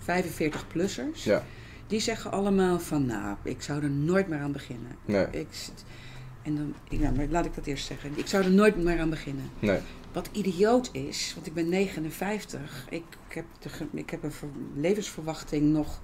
[0.00, 1.42] 45-plussers, Ja.
[1.86, 4.96] die zeggen allemaal van, nou, ik zou er nooit meer aan beginnen.
[5.04, 5.46] Nee, Ik,
[6.42, 8.10] en dan, ja, maar laat ik dat eerst zeggen.
[8.14, 9.50] Ik zou er nooit meer aan beginnen.
[9.58, 9.78] nee.
[10.16, 12.86] Wat idioot is, want ik ben 59.
[12.90, 16.00] Ik heb, de, ik heb een ver- levensverwachting nog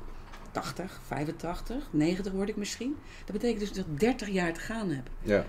[0.51, 2.96] 80, 85, 90 word ik misschien.
[3.25, 5.11] Dat betekent dus dat ik 30 jaar te gaan heb.
[5.22, 5.46] Ja,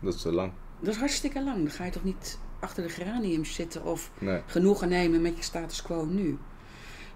[0.00, 0.52] dat is te lang.
[0.80, 1.56] Dat is hartstikke lang.
[1.56, 5.42] Dan ga je toch niet achter de geraniums zitten of Nee, genoegen nemen met je
[5.42, 6.38] status quo nu.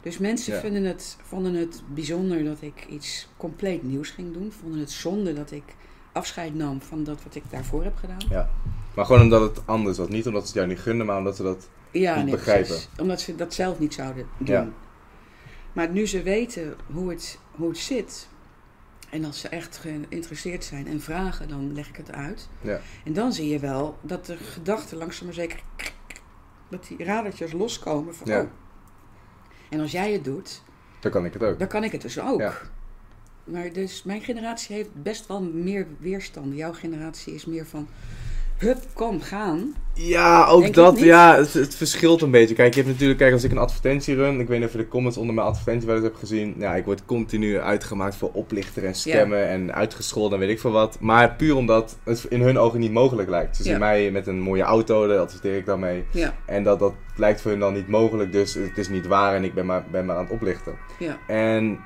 [0.00, 0.60] Dus mensen Ja.
[0.60, 4.52] vinden het, vonden het bijzonder dat ik iets compleet nieuws ging doen.
[4.52, 5.64] Vonden het zonde dat ik
[6.12, 8.22] afscheid nam van dat wat ik daarvoor heb gedaan.
[8.28, 8.50] ja.
[8.94, 10.08] Maar gewoon omdat het anders was.
[10.08, 11.68] Niet omdat ze het jou niet gunden, maar omdat ze dat...
[11.90, 12.66] Ja, niet nee, begrijpen.
[12.66, 12.88] precies.
[12.98, 14.46] Omdat ze dat zelf niet zouden doen.
[14.56, 14.68] Ja.
[15.72, 18.28] Maar nu ze weten hoe het, hoe het zit.
[19.10, 22.48] En als ze echt geïnteresseerd zijn en vragen, dan leg ik het uit.
[22.60, 22.80] Ja.
[23.04, 25.60] En dan zie je wel dat de gedachten langzaam maar zeker...
[26.68, 28.26] Dat die radertjes loskomen van...
[28.26, 28.40] Ja.
[28.40, 28.48] Oh.
[29.68, 30.62] En als jij het doet,
[31.00, 31.58] Dan kan ik het ook.
[31.58, 32.40] dan kan ik het dus ook.
[32.40, 32.54] Ja.
[33.44, 36.56] Maar dus mijn generatie heeft best wel meer weerstand.
[36.56, 37.88] Jouw generatie is meer van...
[38.62, 39.74] Hup, kom, gaan.
[39.94, 40.98] Ja, ook Denk dat.
[40.98, 42.54] Ja, het, het verschilt een beetje.
[42.54, 44.78] Kijk, je hebt natuurlijk, kijk, als ik een advertentie run, ik weet niet of je
[44.78, 46.54] de comments onder mijn advertentie wel eens hebt gezien.
[46.58, 50.70] Ja, ik word continu uitgemaakt voor oplichter en scammen en uitgescholden en weet ik veel
[50.70, 50.96] wat.
[51.00, 53.56] Maar puur omdat het in hun ogen niet mogelijk lijkt.
[53.56, 56.04] Ze zien mij met een mooie auto, daar adverteer ik dan mee.
[56.10, 59.34] Ja, En dat, dat lijkt voor hun dan niet mogelijk, dus het is niet waar
[59.34, 60.74] en ik ben maar, ben maar aan het oplichten.
[60.98, 61.18] ja.
[61.26, 61.78] En,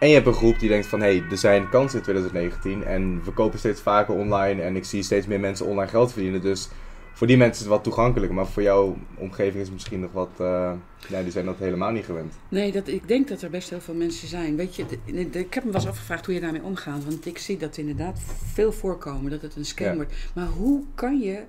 [0.00, 2.84] en je hebt een groep die denkt van, hé, hey, er zijn kansen in 2019
[2.84, 6.40] en we kopen steeds vaker online en ik zie steeds meer mensen online geld verdienen.
[6.40, 6.68] Dus
[7.12, 10.12] voor die mensen is het wat toegankelijker, maar voor jouw omgeving is het misschien nog
[10.12, 10.72] wat, eh,
[11.08, 12.34] ja, die zijn dat helemaal niet gewend.
[12.48, 14.56] Nee, dat, ik denk dat er best heel veel mensen zijn.
[14.56, 14.84] Weet je,
[15.32, 17.04] ik heb me wel eens afgevraagd hoe je daarmee omgaat.
[17.04, 18.20] Want ik zie dat inderdaad
[18.52, 19.94] veel voorkomen, dat het een scam Ja.
[19.94, 20.12] wordt.
[20.34, 21.42] Maar hoe kan je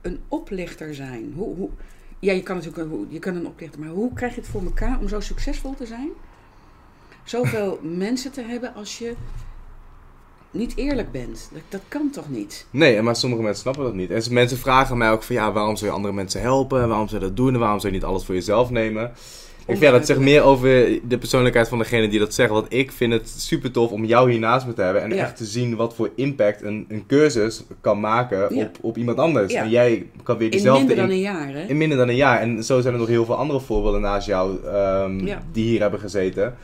[0.00, 1.32] een oplichter zijn?
[1.36, 1.70] Hoe, hoe,
[2.18, 4.98] ja, je kan natuurlijk je kan een oplichter, maar hoe krijg je het voor elkaar
[5.00, 6.08] om zo succesvol te zijn?
[7.24, 9.12] Zoveel mensen te hebben als je
[10.50, 11.48] niet eerlijk bent.
[11.52, 12.66] Dat, dat kan toch niet?
[12.70, 14.10] Nee, maar sommige mensen snappen dat niet.
[14.10, 16.88] En mensen vragen mij ook van, ja, waarom zou je andere mensen helpen?
[16.88, 17.54] Waarom zou je dat doen?
[17.54, 19.12] En waarom zou je niet alles voor jezelf nemen?
[19.66, 22.50] Ik vind, ja, dat zegt meer over de persoonlijkheid van degene die dat zegt.
[22.50, 25.02] Want ik vind het super tof om jou hier naast me te hebben.
[25.02, 25.16] En Ja.
[25.16, 28.64] echt te zien wat voor impact een, een cursus kan maken Ja.
[28.64, 29.52] op, op iemand anders.
[29.52, 30.84] En jij kan weer In diezelfde...
[30.86, 31.62] minder dan in- een jaar, hè?
[31.66, 32.40] in minder dan een jaar.
[32.40, 36.00] En zo zijn er nog heel veel andere voorbeelden naast jou ehm, die hier hebben
[36.00, 36.54] gezeten.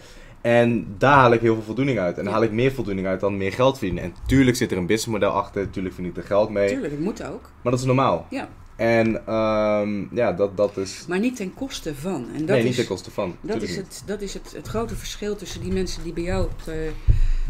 [0.40, 2.18] En daar haal ik heel veel voldoening uit.
[2.18, 4.02] En daar haal ik meer voldoening uit dan meer geld verdienen.
[4.02, 5.70] En tuurlijk zit er een businessmodel achter.
[5.70, 6.68] Tuurlijk verdien ik er geld mee.
[6.68, 7.42] Tuurlijk, dat moet ook.
[7.62, 8.26] Maar dat is normaal.
[8.30, 11.04] Ja, En ehm, ja, dat, dat is...
[11.08, 12.26] maar niet ten koste van.
[12.34, 13.36] En dat nee, is, niet ten koste van.
[13.40, 16.44] Dat is, het, dat is het, het grote verschil tussen die mensen die bij jou
[16.44, 16.90] op de,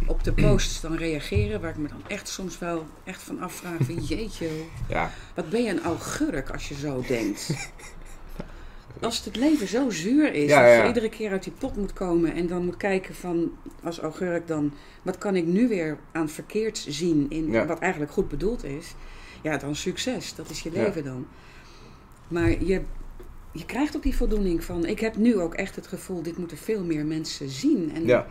[0.07, 1.61] op de posts dan reageren.
[1.61, 4.49] Waar ik me dan echt soms wel echt van afvraag van jeetje,
[4.89, 7.51] Ja, wat ben je een augurk als je zo denkt.
[9.01, 10.81] Als het leven zo zuur is, Ja, dat ja.
[10.83, 14.47] je iedere keer uit die pot moet komen en dan moet kijken van, als augurk
[14.47, 14.73] dan,
[15.03, 17.67] wat kan ik nu weer aan verkeerd zien in Ja.
[17.67, 18.95] wat eigenlijk goed bedoeld is.
[19.43, 21.27] Ja, dan succes, dat is je leven dan.
[22.29, 22.81] Maar je,
[23.53, 26.57] je krijgt ook die voldoening van, ik heb nu ook echt het gevoel, dit moeten
[26.57, 27.93] veel meer mensen zien.
[27.95, 28.25] En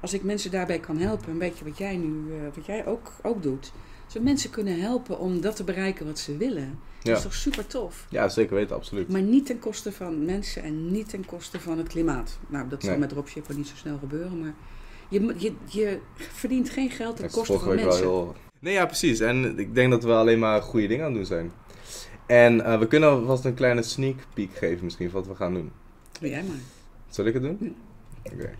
[0.00, 3.12] als ik mensen daarbij kan helpen, een beetje wat jij nu, eh, wat jij ook,
[3.22, 3.72] ook doet.
[4.12, 6.78] We mensen kunnen helpen om dat te bereiken wat ze willen.
[7.02, 8.06] Dat is toch super tof.
[8.10, 9.08] ja, zeker weten, absoluut.
[9.08, 12.38] Maar niet ten koste van mensen en niet ten koste van het klimaat.
[12.48, 12.98] Nou, dat zal Nee.
[12.98, 14.54] met dropshippen niet zo snel gebeuren, maar
[15.08, 17.88] je, je, je verdient geen geld ten koste van mensen.
[17.88, 18.34] wel heel...
[18.60, 19.20] Nee, ja, precies.
[19.20, 21.52] En ik denk dat we alleen maar goede dingen aan het doen zijn.
[22.26, 25.54] En eh, we kunnen vast een kleine sneak peek geven misschien van wat we gaan
[25.54, 25.72] doen.
[26.20, 26.56] Doe jij maar.
[27.08, 27.58] Zal ik het doen?
[27.60, 28.32] Ja.
[28.32, 28.54] Oké.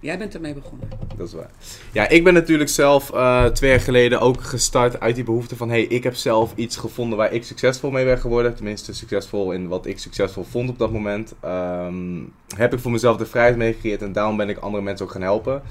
[0.00, 0.88] Jij bent ermee begonnen.
[1.16, 1.50] Dat is waar.
[1.92, 5.68] Ja, ik ben natuurlijk zelf eh, twee jaar geleden ook gestart uit die behoefte van...
[5.68, 8.54] hey, ik heb zelf iets gevonden waar ik succesvol mee ben geworden.
[8.54, 11.34] Tenminste, succesvol in wat ik succesvol vond op dat moment.
[11.40, 12.22] Ehm,
[12.56, 15.12] heb ik voor mezelf de vrijheid mee gecreëerd en daarom ben ik andere mensen ook
[15.12, 15.62] gaan helpen.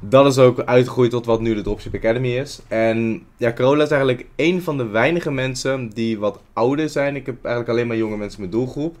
[0.00, 2.60] Dat is ook uitgegroeid tot wat nu de Dropship Academy is.
[2.68, 7.16] En ja, Carola is eigenlijk een van de weinige mensen die wat ouder zijn.
[7.16, 8.96] Ik heb eigenlijk alleen maar jonge mensen in mijn doelgroep.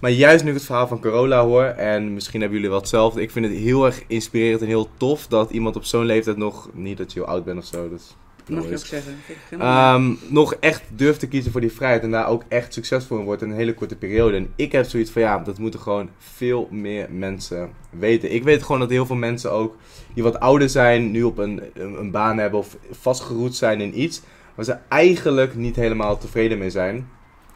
[0.00, 3.22] Maar juist nu ik het verhaal van Corolla hoor, en misschien hebben jullie wel hetzelfde.
[3.22, 6.68] Ik vind het heel erg inspirerend en heel tof dat iemand op zo'n leeftijd nog,
[6.72, 8.16] niet dat je heel oud bent of zo, dus
[8.50, 9.18] Mag je ook zeggen.
[9.58, 13.24] Ehm, nog echt durft te kiezen voor die vrijheid en daar ook echt succesvol in
[13.24, 14.36] wordt in een hele korte periode.
[14.36, 18.34] En ik heb zoiets van ja, dat moeten gewoon veel meer mensen weten.
[18.34, 19.76] Ik weet gewoon dat heel veel mensen ook
[20.14, 24.00] die wat ouder zijn, nu op een, een, een baan hebben of vastgeroet zijn in
[24.00, 24.22] iets
[24.54, 27.08] waar ze eigenlijk niet helemaal tevreden mee zijn.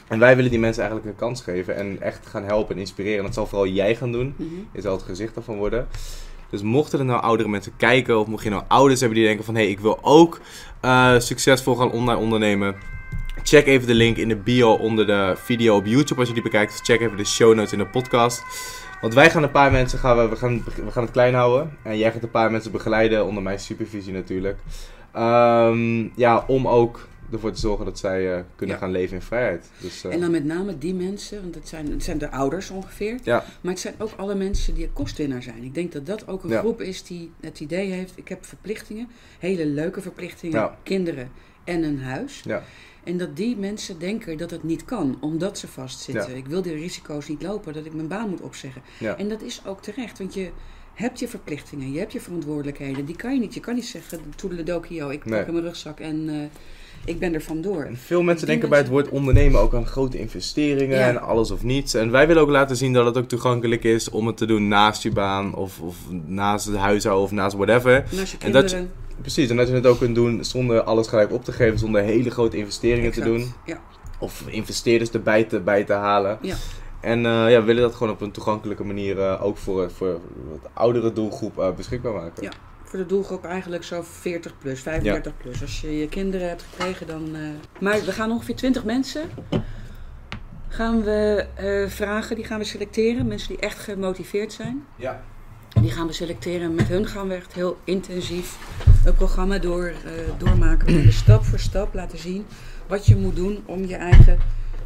[0.08, 3.18] En wij willen die mensen eigenlijk een kans geven en echt gaan helpen en inspireren.
[3.18, 4.34] En dat zal vooral jij gaan doen.
[4.36, 4.48] Mhm.
[4.72, 5.88] Je zal het gezicht ervan worden.
[6.50, 9.44] Dus mochten er nou oudere mensen kijken, of mocht je nou ouders hebben die denken
[9.44, 10.40] van hé, hey, ik wil ook
[10.80, 12.74] eh, succesvol gaan online ondernemen.
[13.42, 16.42] Check even de link in de bio onder de video op YouTube als je die
[16.42, 16.72] bekijkt.
[16.72, 18.42] Of check even de show notes in de podcast.
[19.00, 21.76] Want wij gaan een paar mensen, gaan we, we, gaan, we gaan het klein houden.
[21.82, 24.58] En jij gaat een paar mensen begeleiden, onder mijn supervisie natuurlijk.
[25.12, 28.80] Ehm, ja, om ook ervoor te zorgen dat zij eh, kunnen Ja.
[28.80, 29.70] gaan leven in vrijheid.
[29.80, 32.70] Dus, eh, En dan met name die mensen, want het zijn, het zijn de ouders
[32.70, 33.18] ongeveer.
[33.22, 33.44] Ja.
[33.60, 35.62] Maar het zijn ook alle mensen die kostwinnaar zijn.
[35.62, 36.58] Ik denk dat dat ook een Ja.
[36.58, 39.08] groep is die het idee heeft, ik heb verplichtingen,
[39.38, 41.30] hele leuke verplichtingen, kinderen
[41.64, 42.42] en een huis.
[42.44, 42.62] Ja.
[43.04, 46.30] En dat die mensen denken dat het niet kan, omdat ze vastzitten.
[46.30, 46.36] Ja.
[46.36, 48.82] Ik wil die risico's niet lopen, dat ik mijn baan moet opzeggen.
[48.98, 49.16] Ja.
[49.16, 50.50] En dat is ook terecht, want je
[50.94, 53.04] hebt je verplichtingen, je hebt je verantwoordelijkheden.
[53.04, 53.54] Die kan je niet.
[53.54, 55.44] Je kan niet zeggen, toedeledokio, ik pak Nee.
[55.44, 56.34] in mijn rugzak en eh,
[57.04, 57.82] ik ben er vandoor.
[57.82, 61.08] En veel mensen denken bij het woord ondernemen ook aan grote investeringen Ja.
[61.08, 61.94] en alles of niets.
[61.94, 64.68] En wij willen ook laten zien dat het ook toegankelijk is om het te doen
[64.68, 68.04] naast je baan of, of naast het huishouden of naast whatever.
[68.20, 68.92] Als je En dat kinderen...
[69.20, 72.02] Precies, en dat je het ook kunt doen zonder alles gelijk op te geven, zonder
[72.02, 73.52] hele grote investeringen te doen.
[73.66, 73.80] Ja.
[74.18, 76.38] Of investeerders erbij te, bij te halen.
[76.42, 76.56] Ja.
[77.00, 80.20] En eh, ja, we willen dat gewoon op een toegankelijke manier eh, ook voor, voor
[80.50, 82.42] wat oudere doelgroep eh, beschikbaar maken.
[82.42, 82.50] Ja.
[82.94, 85.62] Voor de doelgroep eigenlijk zo 40 plus, 35 plus.
[85.62, 87.34] Als je je kinderen hebt gekregen, dan.
[87.34, 87.40] eh,
[87.80, 89.22] Maar we gaan ongeveer 20 mensen.
[90.68, 93.26] Gaan we eh, vragen, die gaan we selecteren.
[93.26, 94.84] Mensen die echt gemotiveerd zijn.
[94.96, 95.22] Ja.
[95.80, 96.74] Die gaan we selecteren.
[96.74, 98.58] Met hun gaan we echt heel intensief
[99.04, 100.86] een programma door, eh, doormaken.
[100.86, 102.46] We stap voor stap laten zien
[102.86, 104.38] wat je moet doen om je eigen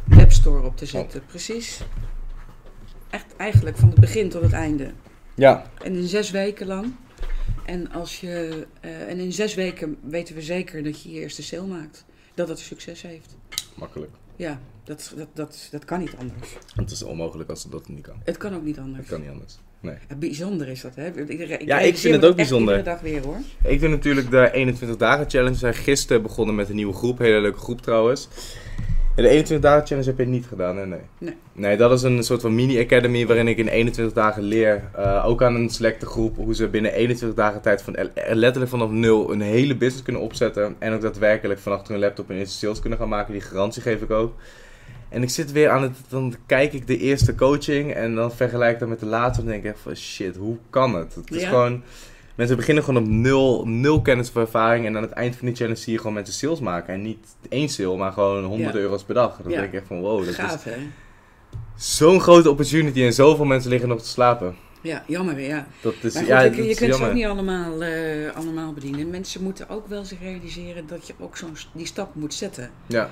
[0.05, 1.25] webstore op te zetten.
[1.25, 1.81] Precies.
[3.09, 4.91] Echt eigenlijk van het begin tot het einde.
[5.35, 5.63] Ja.
[5.83, 6.93] En in zes weken lang.
[7.65, 11.43] En, als je, eh, en in zes weken weten we zeker dat je je eerste
[11.43, 12.05] sale maakt.
[12.33, 13.35] Dat het succes heeft.
[13.75, 14.11] makkelijk.
[14.35, 16.49] Ja, dat, dat, dat, dat kan niet anders.
[16.75, 18.21] Het is onmogelijk als dat niet kan.
[18.23, 18.97] Het kan ook niet anders.
[18.97, 19.57] Het kan niet anders.
[19.79, 19.95] Nee.
[20.09, 21.07] Ja, bijzonder is dat, hè?
[21.07, 22.77] Ik, ik, Ja, ik vind het ook bijzonder.
[22.77, 23.37] Iedere dag weer, hoor.
[23.63, 25.51] Ik doe natuurlijk de 21 dagen challenge.
[25.51, 27.17] We zijn gisteren begonnen met een nieuwe groep.
[27.17, 28.27] Hele leuke groep trouwens.
[29.21, 30.85] De 21 dagen challenge heb je niet gedaan, hè?
[30.85, 30.99] Nee.
[31.17, 31.35] Nee.
[31.53, 35.43] Nee, dat is een soort van mini-academy waarin ik in 21 dagen leer, eh, ook
[35.43, 39.31] aan een selecte groep, hoe ze binnen 21 dagen tijd van eh, letterlijk vanaf nul
[39.31, 40.75] een hele business kunnen opzetten.
[40.79, 43.33] En ook daadwerkelijk van achter hun laptop een eerste sales kunnen gaan maken.
[43.33, 44.33] Die garantie geef ik ook.
[45.09, 48.73] En ik zit weer aan het, dan kijk ik de eerste coaching en dan vergelijk
[48.73, 49.41] ik dat met de laatste.
[49.41, 51.15] En denk ik echt van shit, hoe kan het?
[51.15, 51.49] Het is Ja.
[51.49, 51.83] gewoon,
[52.39, 54.85] mensen beginnen gewoon op nul, nul kennis of ervaring.
[54.85, 56.93] En aan het eind van die challenge zie je gewoon mensen sales maken.
[56.93, 58.79] En niet één sale, maar gewoon 100 Ja.
[58.79, 59.37] euro's per dag.
[59.43, 60.75] Dan denk ik echt van wow, dat is Gaaf, hè?
[61.75, 64.55] zo'n grote opportunity en zoveel mensen liggen nog te slapen.
[64.81, 65.67] Ja, jammer, ja.
[65.81, 68.73] Dat is, goed, ja, je, dat je is kunt ze ook niet allemaal, eh, allemaal
[68.73, 69.09] bedienen.
[69.09, 72.69] Mensen moeten ook wel zich realiseren dat je ook zo'n die stap moet zetten.
[72.87, 73.09] Ja,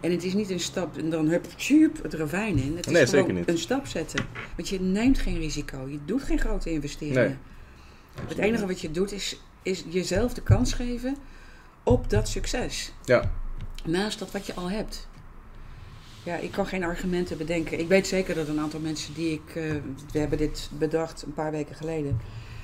[0.00, 2.76] En het is niet een stap en dan hup, tjoep, het ravijn in.
[2.76, 3.48] Het is Nee, gewoon zeker niet.
[3.48, 4.24] een stap zetten.
[4.56, 5.86] Want je neemt geen risico.
[5.88, 7.22] Je doet geen grote investeringen.
[7.24, 7.36] Nee.
[8.28, 11.16] Het enige wat je doet is, is jezelf de kans geven
[11.82, 12.92] op dat succes.
[13.04, 13.30] Ja.
[13.84, 15.08] Naast dat wat je al hebt.
[16.22, 17.78] Ja, ik kan geen argumenten bedenken.
[17.78, 19.54] Ik weet zeker dat een aantal mensen die ik...
[19.56, 19.62] eh,
[20.12, 22.20] we hebben dit bedacht een paar weken geleden.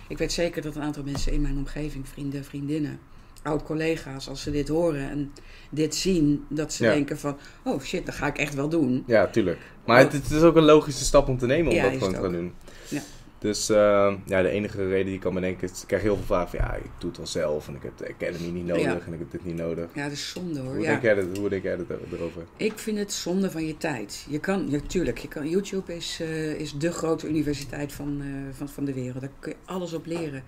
[0.08, 2.98] Ik weet zeker dat een aantal mensen in mijn omgeving, vrienden, vriendinnen,
[3.42, 5.32] oud-collega's, als ze dit horen en
[5.70, 6.92] dit zien, dat ze Ja.
[6.92, 7.36] denken van...
[7.64, 9.04] Oh shit, dat ga ik echt wel doen.
[9.06, 9.58] ja, tuurlijk.
[9.86, 12.12] Maar het, het is ook een logische stap om te nemen om Ja, dat gewoon
[12.14, 12.52] te gaan doen.
[12.88, 13.02] Ja.
[13.42, 16.24] Dus eh, ja, de enige reden die ik kan bedenken is, ik krijg heel veel
[16.24, 18.82] vragen van ja, ik doe het wel zelf en ik heb de academy niet nodig
[18.82, 19.00] Ja.
[19.06, 19.88] en ik heb dit niet nodig.
[19.94, 20.74] Ja, dat is zonde hoor.
[20.74, 20.88] Hoe, Ja.
[20.90, 22.42] denk jij dat, hoe denk jij dat erover?
[22.56, 24.26] Ik vind het zonde van je tijd.
[24.28, 28.56] Je kan, ja, tuurlijk, je kan, YouTube is, eh, is de grote universiteit van, eh,
[28.56, 29.20] van, van de wereld.
[29.20, 30.42] Daar kun je alles op leren.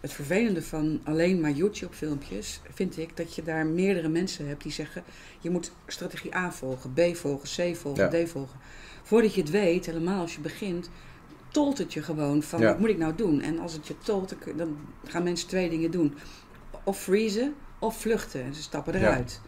[0.00, 4.72] Het vervelende van alleen maar YouTube-filmpjes vind ik dat je daar meerdere mensen hebt die
[4.72, 5.02] zeggen:
[5.40, 8.58] je moet strategie A volgen, B volgen, C volgen, D volgen.
[9.02, 10.90] Voordat je het weet, helemaal als je begint,
[11.52, 12.66] tolt het je gewoon van Ja.
[12.66, 13.40] wat moet ik nou doen?
[13.40, 16.14] En als het je tolt, dan gaan mensen twee dingen doen:
[16.84, 18.42] of freezen of vluchten.
[18.42, 18.98] En ze stappen Ja.
[18.98, 19.40] eruit.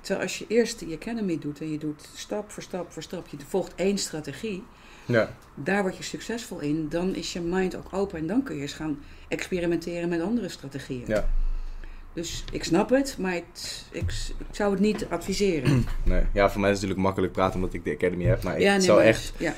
[0.00, 3.26] Terwijl als je eerst die academy doet en je doet stap voor stap voor stap,
[3.26, 4.62] je volgt één strategie,
[5.06, 8.54] Ja, daar word je succesvol in, dan is je mind ook open en dan kun
[8.56, 8.98] je eens gaan
[9.28, 11.04] experimenteren met andere strategieën.
[11.06, 11.28] Ja.
[12.12, 15.84] Dus ik snap het, maar het, ik, ik zou het niet adviseren.
[16.04, 16.22] nee.
[16.32, 18.62] ja, voor mij is het natuurlijk makkelijk praten omdat ik de academy heb, maar ik
[18.62, 19.54] ja, nee, zou maar- echt Ja,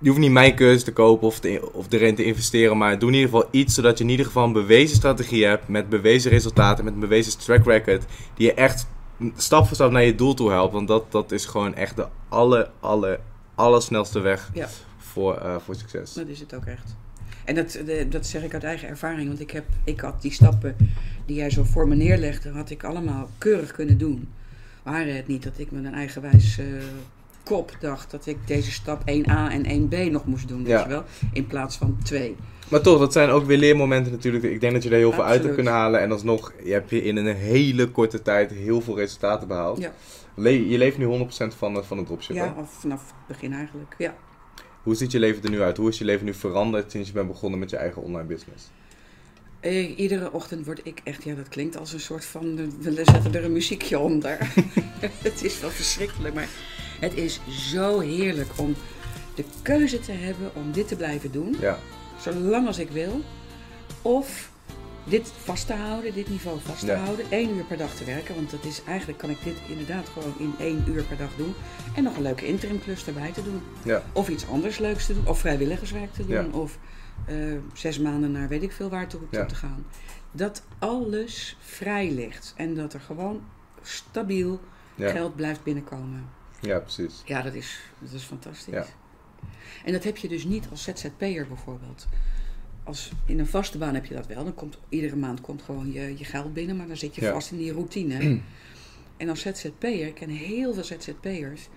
[0.00, 3.08] je hoeft niet mijn cursus te kopen of, te, of erin te investeren, maar doe
[3.08, 6.30] in ieder geval iets zodat je in ieder geval een bewezen strategie hebt met bewezen
[6.30, 8.86] resultaten, met een bewezen track record, die je echt
[9.36, 10.72] stap voor stap naar je doel toe helpt.
[10.72, 13.20] Want dat, dat is gewoon echt de alle, alle,
[13.54, 14.68] allersnelste weg Ja.
[14.98, 16.12] voor, eh, voor succes.
[16.12, 16.96] Dat is het ook echt.
[17.44, 20.76] En dat, dat zeg ik uit eigen ervaring, want ik, heb, ik had die stappen
[21.26, 24.28] die jij zo voor me neerlegde, had ik allemaal keurig kunnen doen.
[24.82, 26.66] Waren het niet dat ik met een eigenwijs eh,
[27.42, 30.82] kop dacht dat ik deze stap 1a en 1b nog moest doen, weet Ja.
[30.82, 32.36] je wel, in plaats van 2.
[32.68, 34.44] Maar toch, dat zijn ook weer leermomenten natuurlijk.
[34.44, 36.00] Ik denk dat je er heel veel uit hebt kunnen halen.
[36.00, 39.78] En alsnog je heb je in een hele korte tijd heel veel resultaten behaald.
[39.78, 39.92] Ja.
[40.34, 42.44] Le- je leeft nu 100% van, van het dropshippen.
[42.44, 43.94] Ja, of vanaf het begin eigenlijk.
[43.98, 44.14] Ja.
[44.82, 45.76] Hoe ziet je leven er nu uit?
[45.76, 48.70] Hoe is je leven nu veranderd sinds je bent begonnen met je eigen online business?
[49.60, 52.56] Eh, iedere ochtend word ik echt, ja, dat klinkt als een soort van.
[52.80, 54.38] We zetten er een muziekje onder.
[55.28, 56.48] het is wel verschrikkelijk, maar
[57.00, 58.74] het is zo heerlijk om
[59.34, 61.78] de keuze te hebben om dit te blijven doen, Ja,
[62.20, 63.20] zolang als ik wil.
[64.02, 64.50] Of
[65.04, 66.96] dit vast te houden, dit niveau vast te Ja.
[66.96, 67.24] houden.
[67.30, 70.32] één uur per dag te werken, want dat is eigenlijk kan ik dit inderdaad gewoon
[70.38, 71.54] in één uur per dag doen.
[71.94, 73.60] En nog een leuke interimklus erbij te doen.
[73.82, 75.26] ja, Of iets anders leuks te doen.
[75.26, 76.52] Of vrijwilligerswerk te doen.
[76.52, 76.78] Of
[77.26, 77.36] eh,
[77.74, 79.84] zes maanden naar weet ik veel waar toe, toe te gaan.
[80.32, 82.54] Dat alles vrij ligt.
[82.56, 83.40] En dat er gewoon
[83.82, 84.60] stabiel
[84.98, 86.28] geld blijft binnenkomen.
[86.60, 87.22] Ja, precies.
[87.24, 88.74] Ja, dat is, dat is fantastisch.
[88.74, 88.86] Ja.
[89.84, 92.06] En dat heb je dus niet als ZZP'er bijvoorbeeld.
[92.84, 94.44] Als, in een vaste baan heb je dat wel.
[94.44, 96.76] Dan komt iedere maand komt gewoon je, je geld binnen.
[96.76, 97.32] Maar dan zit je Ja.
[97.32, 98.40] vast in die routine.
[99.16, 101.68] en als ZZP'er, ik ken heel veel ZZP'ers...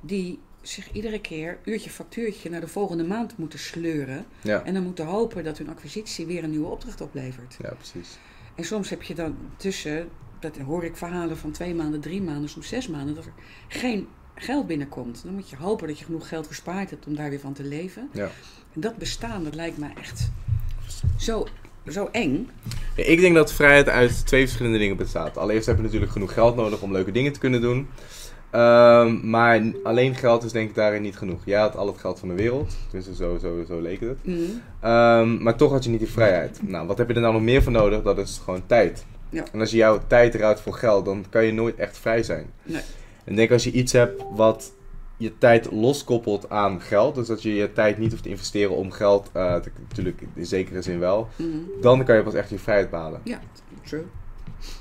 [0.00, 4.24] die zich iedere keer uurtje factuurtje naar de volgende maand moeten sleuren.
[4.42, 7.56] Ja, En dan moeten hopen dat hun acquisitie weer een nieuwe opdracht oplevert.
[7.62, 8.18] ja, precies.
[8.54, 12.48] En soms heb je dan tussen, dat hoor ik verhalen van twee maanden, drie maanden,
[12.48, 13.32] soms zes maanden, dat er
[13.68, 15.20] geen geld binnenkomt.
[15.24, 17.64] Dan moet je hopen dat je genoeg geld gespaard hebt om daar weer van te
[17.64, 18.08] leven.
[18.12, 18.28] Ja.
[18.74, 20.30] En dat bestaan, dat lijkt mij echt
[21.16, 21.46] zo,
[21.88, 22.48] zo eng.
[22.96, 25.38] Ja, Ik denk dat vrijheid uit twee verschillende dingen bestaat.
[25.38, 27.88] Allereerst heb je natuurlijk genoeg geld nodig om leuke dingen te kunnen doen.
[28.50, 31.40] Ehm, maar alleen geld is denk ik daarin niet genoeg.
[31.44, 32.76] Jij had al het geld van de wereld.
[32.90, 34.18] Dus zo, zo, zo leek het.
[34.26, 34.38] Mhm.
[34.80, 36.58] Ehm, maar toch had je niet die vrijheid.
[36.62, 38.02] Nou, wat heb je er nou nog meer voor nodig?
[38.02, 39.04] Dat is gewoon tijd.
[39.28, 39.44] Ja.
[39.52, 42.46] En als je jouw tijd eruit voor geld, dan kan je nooit echt vrij zijn.
[42.62, 42.82] Nee.
[43.24, 44.72] En ik denk als je iets hebt wat
[45.16, 48.90] je tijd loskoppelt aan geld, dus dat je je tijd niet hoeft te investeren om
[48.90, 51.48] geld, eh, te- natuurlijk in zekere zin wel, Mhm.
[51.80, 53.20] dan kan je pas echt je vrijheid behalen.
[53.24, 53.40] Ja,
[53.84, 54.04] true.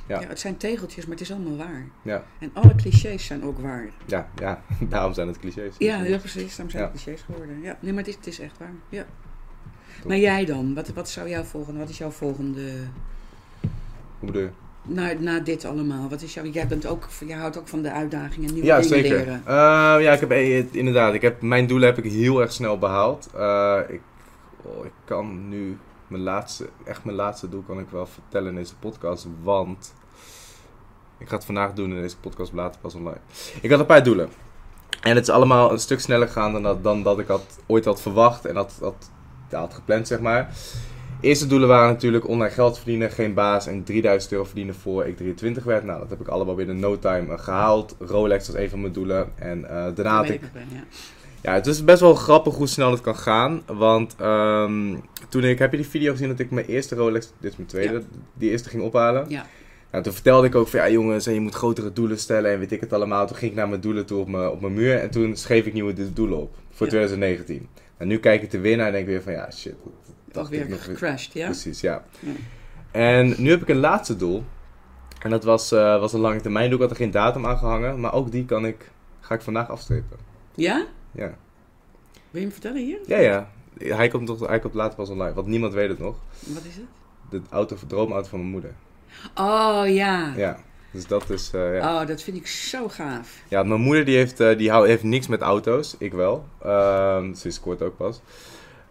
[0.08, 0.21] Ja.
[0.21, 0.27] Ja.
[0.27, 1.88] het zijn tegeltjes, maar het is allemaal waar.
[2.01, 3.89] Ja, En alle clichés zijn ook waar.
[4.06, 4.62] ja, ja.
[4.89, 5.75] daarom zijn het clichés.
[5.77, 6.49] Ja, ja precies.
[6.56, 6.89] Daarom zijn Ja.
[6.91, 7.62] het clichés geworden.
[7.62, 7.77] Ja.
[7.82, 8.73] Nee, maar het is, het is echt waar.
[8.89, 9.06] Ja.
[9.99, 10.08] Top.
[10.08, 10.73] Maar jij dan?
[10.73, 12.71] Wat, wat zou jouw volgende, wat is jouw volgende
[14.19, 14.49] Hoe bedoel je?
[14.83, 16.45] Na, na dit allemaal, wat is jouw...
[16.45, 19.17] Jij, bent ook, jij houdt ook van de uitdagingen, nieuwe Ja, dingen zeker.
[19.17, 19.41] leren.
[19.45, 19.53] Eh,
[20.03, 20.31] ja, ik heb
[20.73, 21.13] inderdaad.
[21.13, 23.29] Ik heb, mijn doelen heb ik heel erg snel behaald.
[23.35, 24.01] Eh, ik,
[24.61, 28.55] oh, ik kan nu mijn laatste, echt mijn laatste doel kan ik wel vertellen in
[28.55, 29.93] deze podcast, want
[31.17, 33.19] ik ga het vandaag doen in deze podcast later pas online.
[33.61, 34.29] Ik had een paar doelen.
[35.01, 37.85] En het is allemaal een stuk sneller gegaan dan dat, dan dat ik had, ooit
[37.85, 39.09] had verwacht en had, had,
[39.49, 40.49] ja, had gepland, zeg maar.
[41.21, 45.17] Eerste doelen waren natuurlijk online geld verdienen, geen baas en 3000 euro verdienen voor ik
[45.17, 45.84] 23 werd.
[45.84, 47.95] Nou, dat heb ik allemaal binnen no time eh, gehaald.
[47.99, 49.31] Rolex was een van mijn doelen.
[49.36, 50.41] En eh, daarna had ik...
[50.53, 50.84] ja.
[51.43, 53.62] Ja, het is best wel grappig hoe snel het kan gaan.
[53.65, 54.95] Want ehm,
[55.29, 55.60] toen ik...
[55.60, 57.31] Heb je die video gezien dat ik mijn eerste Rolex...
[57.39, 58.01] Dit is mijn tweede.
[58.34, 59.25] Die eerste ging ophalen?
[59.27, 59.45] Ja.
[59.91, 60.79] Nou, toen vertelde ik ook van...
[60.79, 63.27] Ja jongens, en je moet grotere doelen stellen en weet ik het allemaal.
[63.27, 64.97] Toen ging ik naar mijn doelen toe op mijn, op mijn muur.
[64.97, 66.55] En toen schreef ik nieuwe do- doelen op.
[66.69, 66.91] Voor Ja.
[66.91, 67.67] 2019.
[67.97, 69.34] En nu kijk ik te winnen en denk ik weer van...
[69.34, 69.75] Ja, shit.
[70.33, 71.45] Dacht weer ik nog gecrashed, ja?
[71.45, 72.03] Precies, ja.
[72.19, 72.31] Ja.
[72.91, 74.43] En nu heb ik een laatste doel.
[75.19, 76.75] En dat was, eh, was een lange termijn doel.
[76.75, 77.99] Ik had er geen datum aan gehangen.
[77.99, 80.17] Maar ook die kan ik, ga ik vandaag afstrepen.
[80.55, 80.85] Ja?
[81.11, 81.33] Ja,
[82.31, 82.99] Wil je me vertellen hier?
[83.05, 83.17] ja.
[83.17, 83.49] ja.
[83.77, 85.33] Hij, komt toch, hij komt later pas online.
[85.33, 86.15] Want niemand weet het nog.
[86.39, 86.85] Wat is het?
[87.29, 88.73] De auto, droomauto van mijn moeder.
[89.35, 90.33] Oh, ja.
[90.35, 90.57] Ja.
[90.91, 92.01] Dus dat is, eh, ja.
[92.01, 93.41] Oh, dat vind ik zo gaaf.
[93.47, 95.95] Ja, mijn moeder die heeft, eh, die heeft niks met auto's.
[95.99, 96.45] Ik wel.
[96.63, 98.21] Ehm sinds kort ook pas.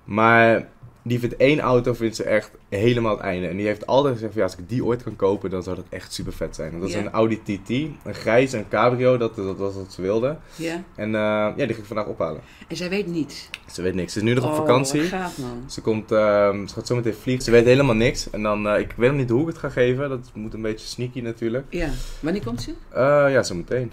[0.05, 0.69] Maar
[1.03, 3.49] die vindt één auto vindt ze echt helemaal het einde.
[3.49, 5.77] En die heeft altijd gezegd van ja, als ik die ooit kan kopen, dan zou
[5.77, 6.73] dat echt super vet zijn.
[6.73, 7.69] En dat is een Audi TT.
[7.71, 9.17] Een grijs, een cabrio.
[9.17, 10.37] Dat, dat was wat ze wilde.
[10.57, 10.83] Ja?
[10.95, 12.41] En eh, ja, die ging ik vandaag ophalen.
[12.69, 13.49] En zij weet niets.
[13.73, 14.13] Ze weet niks.
[14.13, 15.01] Ze is nu nog op Oh, vakantie.
[15.01, 15.65] wat gaaf, man.
[15.71, 17.45] Ze, komt, ehm, ze gaat zo meteen vliegen.
[17.45, 18.31] Ze weet helemaal niks.
[18.31, 20.09] En dan, eh, ik weet nog niet hoe ik het ga geven.
[20.09, 21.67] Dat moet een beetje sneaky natuurlijk.
[21.71, 21.89] Ja.
[22.21, 22.71] Wanneer komt ze?
[22.89, 23.01] Eh,
[23.33, 23.93] ja, zo meteen.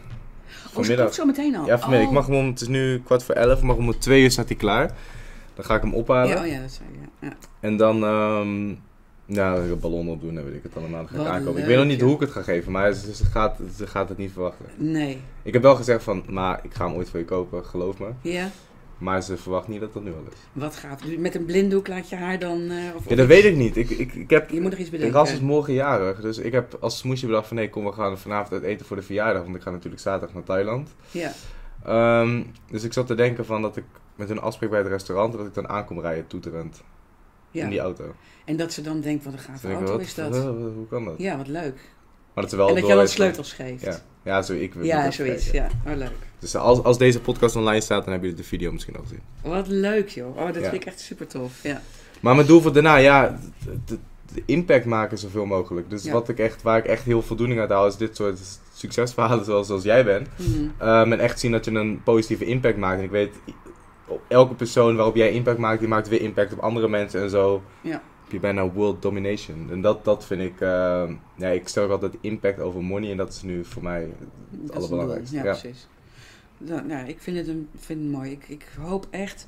[0.73, 1.65] Oh, ze komt zo meteen al.
[1.65, 2.07] Ja, vanmiddag.
[2.07, 2.13] Oh.
[2.13, 3.61] Ik mag hem om, het is nu kwart voor elf.
[3.61, 4.91] Mag hem om twee uur staat hij klaar.
[5.57, 6.27] Dan ga ik hem ophalen.
[6.35, 7.27] Ja, oh ja, dat zei je.
[7.27, 7.33] Ja.
[7.59, 8.69] En dan, ehm
[9.25, 10.99] ja, dan ga ik een ballon opdoen en weet ik het allemaal.
[10.99, 11.61] Dan ga ik Wat aankomen.
[11.61, 12.05] Ik weet nog niet ja.
[12.05, 14.65] hoe ik het ga geven, maar ze, ze gaat, ze gaat het niet verwachten.
[14.77, 15.17] Nee.
[15.43, 18.09] Ik heb wel gezegd van, maar ik ga hem ooit voor je kopen, geloof me.
[18.21, 18.49] Ja?
[18.97, 20.37] Maar ze verwacht niet dat dat nu al is.
[20.53, 20.81] Wat.
[21.05, 22.69] Dus Met een blinddoek laat je haar dan...
[22.69, 23.77] eh, of, Ja, dat weet ik niet.
[23.77, 24.49] Ik, ik, ik heb...
[24.49, 25.33] Je moet nog iets Ras bedenken.
[25.33, 28.51] is morgen jarig, dus ik heb als smoesje bedacht van nee, kom we gaan vanavond
[28.53, 30.95] uit eten voor de verjaardag, want ik ga natuurlijk zaterdag naar Thailand.
[31.11, 31.31] Ja.
[31.85, 33.83] Ehm, dus ik zat te denken van dat ik
[34.17, 36.83] met hun afspreek bij het restaurant, dat ik dan aankom rijden toeterend
[37.51, 37.83] in die ja.
[37.83, 38.15] auto.
[38.45, 40.35] En dat ze dan denkt, wat een gave denk, auto wat- is dat.
[40.35, 41.15] hoe kan dat?
[41.17, 41.95] Ja, wat leuk.
[42.33, 43.83] Maar dat en dat je dan sleutels geeft.
[43.83, 45.51] Ja, ja zo, ik wil Ja, zoiets.
[45.51, 46.11] Ja, oh, leuk.
[46.39, 49.21] Dus als, als deze podcast online staat, dan hebben jullie de video misschien al gezien.
[49.41, 50.37] Wat leuk, joh.
[50.37, 50.69] Oh, dat Ja.
[50.69, 51.63] vind ik echt super tof.
[51.63, 51.81] Ja.
[52.19, 53.39] Maar mijn doel voor daarna, ja,
[53.85, 53.97] de,
[54.45, 55.89] impact maken zoveel mogelijk.
[55.89, 56.11] Dus Ja.
[56.11, 58.39] wat ik echt, waar ik echt heel voldoening uit haal, is dit soort
[58.73, 60.27] succesverhalen zoals, zoals jij bent.
[60.37, 60.67] Mhm.
[60.77, 62.97] Ehm, en echt zien dat je een positieve impact maakt.
[62.97, 63.35] En ik weet,
[64.27, 67.63] elke persoon waarop jij impact maakt, die maakt weer impact op andere mensen en zo.
[67.81, 68.01] Ja.
[68.23, 69.67] Heb je bijna world domination.
[69.71, 73.11] En dat, dat vind ik, ehm, ja, ik stel ook altijd impact over money.
[73.11, 75.35] En dat is nu voor mij het Dat allerbelangrijkste.
[75.35, 75.87] Ja, Ja, precies.
[76.57, 78.31] Nou, nou, ik vind het, een, vind het mooi.
[78.31, 79.47] Ik, ik hoop echt,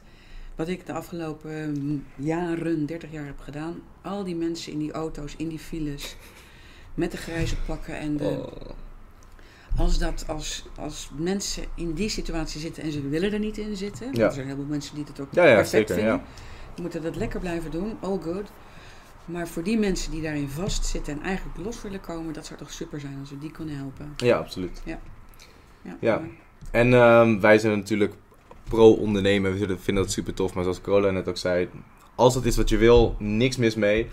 [0.55, 4.91] wat ik de afgelopen mm, jaren, 30 jaar heb gedaan, al die mensen in die
[4.91, 6.15] auto's, in die files,
[6.93, 8.69] met de grijze pakken en de, Oh.
[9.77, 13.75] Als, dat, als, als mensen in die situatie zitten en ze willen er niet in
[13.75, 14.25] zitten, want Ja.
[14.25, 15.95] er zijn heel veel mensen die het ook Ja, ja, perfect zeker.
[15.95, 16.21] vinden, Ja.
[16.73, 18.51] die moeten dat lekker blijven doen, all good.
[19.25, 22.71] Maar voor die mensen die daarin vastzitten en eigenlijk los willen komen, dat zou toch
[22.71, 24.13] super zijn als we die kunnen helpen.
[24.17, 24.81] ja, absoluut.
[24.85, 24.99] Ja,
[25.99, 26.21] Ja.
[26.71, 28.13] En ehm, wij zijn natuurlijk
[28.63, 29.51] pro-ondernemen.
[29.51, 30.53] We vinden dat super tof.
[30.53, 31.69] Maar zoals Carola net ook zei,
[32.15, 34.07] als dat is wat je wil, niks mis mee.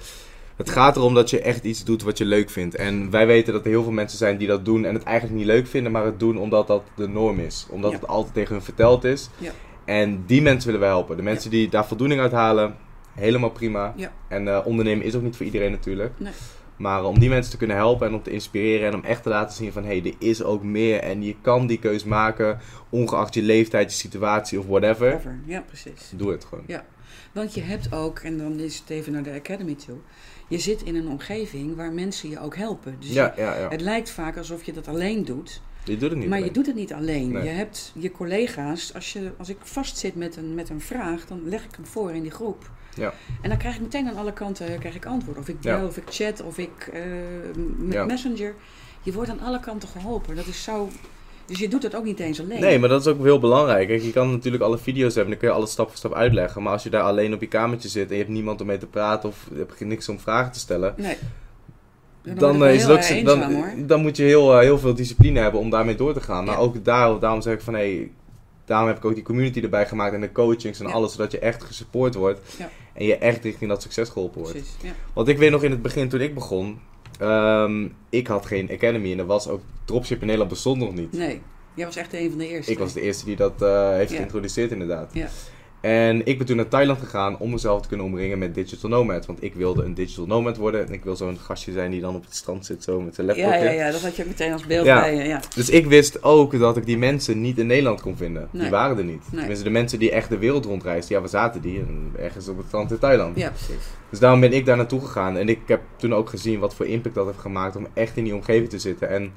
[0.56, 2.74] Het gaat erom dat je echt iets doet wat je leuk vindt.
[2.74, 5.38] En wij weten dat er heel veel mensen zijn die dat doen en het eigenlijk
[5.38, 7.66] niet leuk vinden, maar het doen omdat dat de norm is.
[7.70, 7.96] Omdat Ja.
[7.98, 9.28] het altijd tegen hun verteld is.
[9.38, 9.50] Ja.
[9.84, 11.16] En die mensen willen wij helpen.
[11.16, 12.76] De mensen die daar voldoening uit halen,
[13.14, 13.92] helemaal prima.
[13.96, 14.12] Ja.
[14.28, 16.12] En eh, ondernemen is ook niet voor iedereen natuurlijk.
[16.16, 16.32] Nee.
[16.76, 19.28] Maar om die mensen te kunnen helpen en om te inspireren en om echt te
[19.28, 22.58] laten zien van hé, hey, er is ook meer en je kan die keus maken,
[22.90, 25.14] ongeacht je leeftijd, je situatie of whatever.
[25.14, 25.38] Over.
[25.46, 26.12] Ja, precies.
[26.16, 26.64] Doe het gewoon.
[27.32, 29.96] Want je hebt ook, en dan is het even naar de Academy toe,
[30.48, 32.96] je zit in een omgeving waar mensen je ook helpen.
[33.00, 33.68] Dus Ja, ja, ja.
[33.68, 36.28] het lijkt vaak alsof je dat alleen doet, Je doet het niet.
[36.28, 37.32] maar je doet het niet alleen.
[37.32, 37.42] Nee.
[37.42, 41.48] Je hebt je collega's, als, je, als ik vastzit met een, met een vraag, dan
[41.48, 42.70] leg ik hem voor in die groep.
[42.94, 43.12] Ja.
[43.42, 45.38] En dan krijg ik meteen aan alle kanten krijg ik antwoord.
[45.38, 45.78] Of ik Ja.
[45.78, 47.02] bel, of ik chat, of ik eh,
[47.76, 48.06] met.
[48.06, 48.54] Messenger.
[49.02, 50.36] Je wordt aan alle kanten geholpen.
[50.36, 50.88] Dat is zo...
[51.46, 52.60] Dus je doet het ook niet eens alleen.
[52.60, 53.88] Nee, maar dat is ook heel belangrijk.
[53.88, 56.62] Kijk, je kan natuurlijk alle video's hebben, dan kun je alles stap voor stap uitleggen.
[56.62, 58.78] Maar als je daar alleen op je kamertje zit en je hebt niemand om mee
[58.78, 61.16] te praten of je hebt niks om vragen te stellen, Nee.
[62.34, 63.64] Dan, eh, is het ook, eenzaam, hoor.
[63.76, 66.44] dan, dan moet je heel, eh, heel veel discipline hebben om daarmee door te gaan.
[66.44, 66.60] Maar Ja.
[66.60, 68.10] ook daar, daarom zeg ik van hé, hey,
[68.64, 70.92] daarom heb ik ook die community erbij gemaakt en de coachings en Ja.
[70.92, 72.68] alles, zodat je echt gesupport wordt Ja.
[72.92, 74.52] en je echt richting dat succes geholpen wordt.
[74.54, 74.90] Precies, ja.
[75.12, 76.78] Want ik weet nog in het begin toen ik begon,
[77.18, 81.12] ehm, ik had geen academy en er was ook dropship in Nederland bestond nog niet.
[81.12, 81.40] Nee,
[81.74, 82.72] jij was echt een van de eerste.
[82.72, 84.16] Ik was de eerste die dat eh, heeft Ja.
[84.16, 85.10] geïntroduceerd inderdaad.
[85.12, 85.28] Ja.
[85.86, 89.26] En ik ben toen naar Thailand gegaan om mezelf te kunnen omringen met digital nomad.
[89.26, 90.86] Want ik wilde een digital nomad worden.
[90.86, 93.26] En ik wil zo'n gastje zijn die dan op het strand zit zo met zijn
[93.26, 93.52] laptopje.
[93.52, 95.00] Ja, ja, ja, dat had je ook meteen als beeld Ja.
[95.00, 95.24] bij je.
[95.24, 95.40] Ja.
[95.54, 98.48] Dus ik wist ook dat ik die mensen niet in Nederland kon vinden.
[98.50, 98.62] Nee.
[98.62, 99.22] Die waren er niet.
[99.30, 99.38] Nee.
[99.38, 101.14] Tenminste, de mensen die echt de wereld rondreisden.
[101.14, 101.78] Ja, waar zaten die?
[101.78, 103.36] En Ergens op het strand in Thailand.
[103.38, 103.84] ja, precies.
[104.10, 105.36] Dus daarom ben ik daar naartoe gegaan.
[105.36, 108.24] En ik heb toen ook gezien wat voor impact dat heeft gemaakt om echt in
[108.24, 109.08] die omgeving te zitten.
[109.08, 109.32] En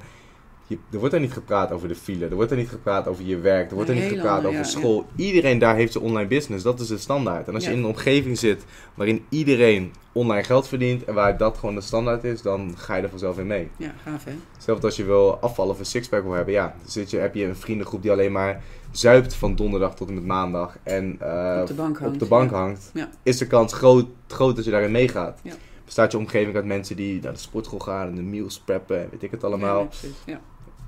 [0.70, 2.26] je, er wordt er niet gepraat over de file.
[2.28, 3.68] Er wordt er niet gepraat over je werk.
[3.68, 5.06] Er wordt er niet gepraat andere, over ja, school.
[5.16, 6.64] Iedereen daar heeft zijn online business.
[6.64, 7.48] Dat is de standaard.
[7.48, 7.76] En als je Ja.
[7.76, 8.64] in een omgeving zit
[8.94, 11.04] waarin iedereen online geld verdient.
[11.04, 12.42] En waar dat gewoon de standaard is.
[12.42, 13.70] Dan ga je er vanzelf in mee.
[13.76, 14.32] Ja, gaaf hè?
[14.58, 16.54] Zelfs als je wil afvallen of een sixpack wil hebben.
[16.54, 20.08] Ja, dan zit je, heb je een vriendengroep die alleen maar zuipt van donderdag tot
[20.08, 20.76] en met maandag.
[20.82, 22.56] En eh, Op de bank hangt, op de bank ja.
[22.56, 22.90] hangt.
[22.94, 23.08] Ja.
[23.22, 25.40] Is de kans groot, groot dat je daarin meegaat.
[25.42, 25.52] Ja.
[25.84, 29.08] Bestaat je omgeving uit mensen die naar de sportschool gaan en de meals preppen en
[29.10, 29.86] weet ik het Ja, allemaal.
[29.86, 30.16] precies.
[30.26, 30.40] Ja,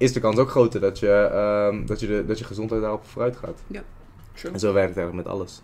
[0.02, 3.06] Is de kans ook groter dat je, ehm, dat je, de, dat je gezondheid daarop
[3.06, 3.62] vooruit gaat.
[4.34, 4.52] true.
[4.52, 5.60] En zo werkt het eigenlijk met alles.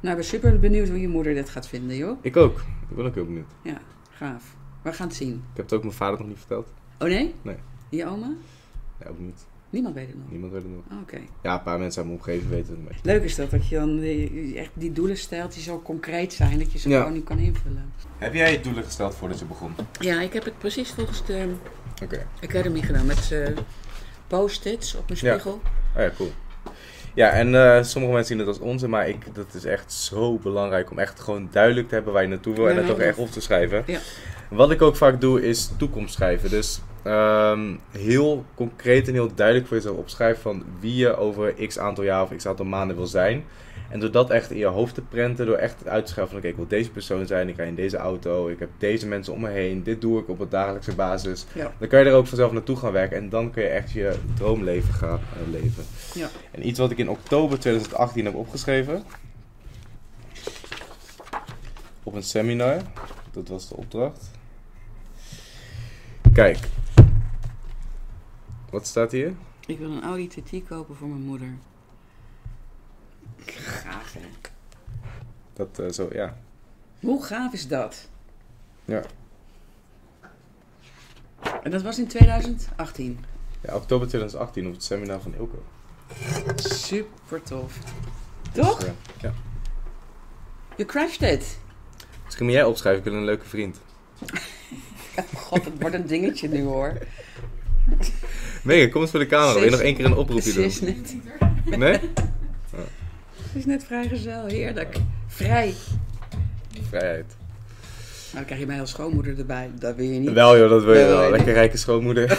[0.00, 2.18] Nou, ik ben super benieuwd hoe je moeder dit gaat vinden, joh.
[2.20, 2.58] Ik ook.
[2.90, 3.50] Ik ben ook heel benieuwd.
[3.62, 3.78] Ja,
[4.10, 4.56] gaaf.
[4.82, 5.32] We gaan het zien.
[5.34, 6.68] Ik heb het ook mijn vader nog niet verteld.
[6.98, 7.34] Oh nee?
[7.42, 7.56] Nee.
[7.88, 8.30] Je oma?
[9.02, 9.46] Ja, ook niet.
[9.70, 10.30] Niemand weet het nog.
[10.30, 10.82] Niemand weet het nog.
[10.90, 11.18] Ah, Oké.
[11.42, 13.14] Ja, een paar mensen uit mijn omgeving weten het mee.
[13.14, 16.58] Leuk is dat, dat je dan die, echt die doelen stelt die zo concreet zijn
[16.58, 16.98] dat je ze Ja.
[16.98, 17.92] gewoon niet kan invullen.
[18.18, 19.70] Heb jij je doelen gesteld voordat je begon?
[20.00, 21.52] Ja, ik heb het precies volgens de
[22.02, 22.26] Oké.
[22.44, 23.46] Academy gedaan met eh
[24.26, 25.30] post-its op mijn Ja.
[25.32, 25.60] spiegel.
[25.96, 26.32] Oh ja, cool.
[27.14, 30.36] Ja, en eh, sommige mensen zien het als onze, maar ik, dat is echt zo
[30.38, 32.98] belangrijk om echt gewoon duidelijk te hebben waar je naartoe wil en Ja, het ook
[32.98, 33.04] ja.
[33.04, 33.82] echt op te schrijven.
[33.86, 33.98] Ja.
[34.50, 36.50] Wat ik ook vaak doe is toekomst schrijven.
[36.50, 41.78] Dus ehm, heel concreet en heel duidelijk voor jezelf opschrijft van wie je over x
[41.78, 43.44] aantal jaar of x aantal maanden wil zijn.
[43.90, 46.42] En door dat echt in je hoofd te prenten, door echt uit te schrijven van
[46.42, 49.32] oké, ik wil deze persoon zijn, ik rij in deze auto, ik heb deze mensen
[49.32, 51.46] om me heen, dit doe ik op een dagelijkse basis.
[51.54, 51.72] Ja.
[51.78, 54.14] Dan kan je er ook vanzelf naartoe gaan werken en dan kun je echt je
[54.34, 55.84] droomleven gaan eh, leven.
[56.14, 56.28] Ja.
[56.50, 59.02] En iets wat ik in oktober 2018 heb opgeschreven,
[62.02, 62.76] op een seminar,
[63.32, 64.30] dat was de opdracht.
[66.32, 66.58] Kijk,
[68.70, 69.34] wat staat hier?
[69.66, 71.48] Ik wil een Audi TT kopen voor mijn moeder.
[73.46, 74.20] Gaaf, hè?
[75.52, 76.36] Dat eh, zo, ja.
[77.00, 78.08] Hoe gaaf is dat?
[78.84, 79.02] Ja.
[81.62, 83.24] En dat was in 2018.
[83.60, 83.74] ja.
[83.74, 85.62] Oktober 2018 op het seminar van Ilko.
[86.56, 87.78] Super tof.
[88.52, 88.82] Dus, Toch?
[88.84, 88.90] eh,
[89.20, 89.32] ja.
[90.76, 91.58] Je crashed it.
[92.24, 93.80] Misschien moet jij opschrijven, ik wil een leuke vriend.
[95.36, 96.98] God, het wordt een dingetje nu hoor.
[98.62, 99.54] Megan, kom eens voor de camera.
[99.54, 100.64] Wil je nog één keer een oproepje Ze doen?
[100.64, 101.16] is net,
[101.78, 102.00] Nee?
[103.52, 104.96] ze is net vrijgezel, heerlijk.
[105.26, 105.74] Vrij.
[106.88, 107.26] Vrijheid.
[107.28, 109.70] Nou, dan krijg je mij als schoonmoeder erbij.
[109.78, 110.32] Dat wil je niet.
[110.32, 112.38] Wel joh, dat wil je Wel, Lekker rijke schoonmoeder.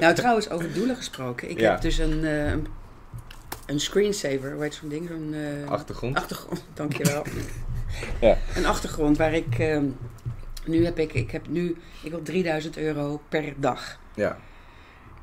[0.00, 1.50] Nou, trouwens, over doelen gesproken.
[1.50, 1.70] Ik Ja.
[1.70, 2.66] heb dus een, eh, een-
[3.66, 5.08] een screensaver, hoe heet zo'n ding?
[5.08, 5.34] Zo'n
[5.64, 6.16] eh, Achtergrond.
[6.16, 7.22] achtergrond, dankjewel.
[8.20, 8.36] Ja.
[8.56, 9.84] Een achtergrond waar ik, ehm,
[10.68, 13.98] nu heb ik, ik heb nu, ik wil 3000 euro per dag.
[14.14, 14.38] Ja,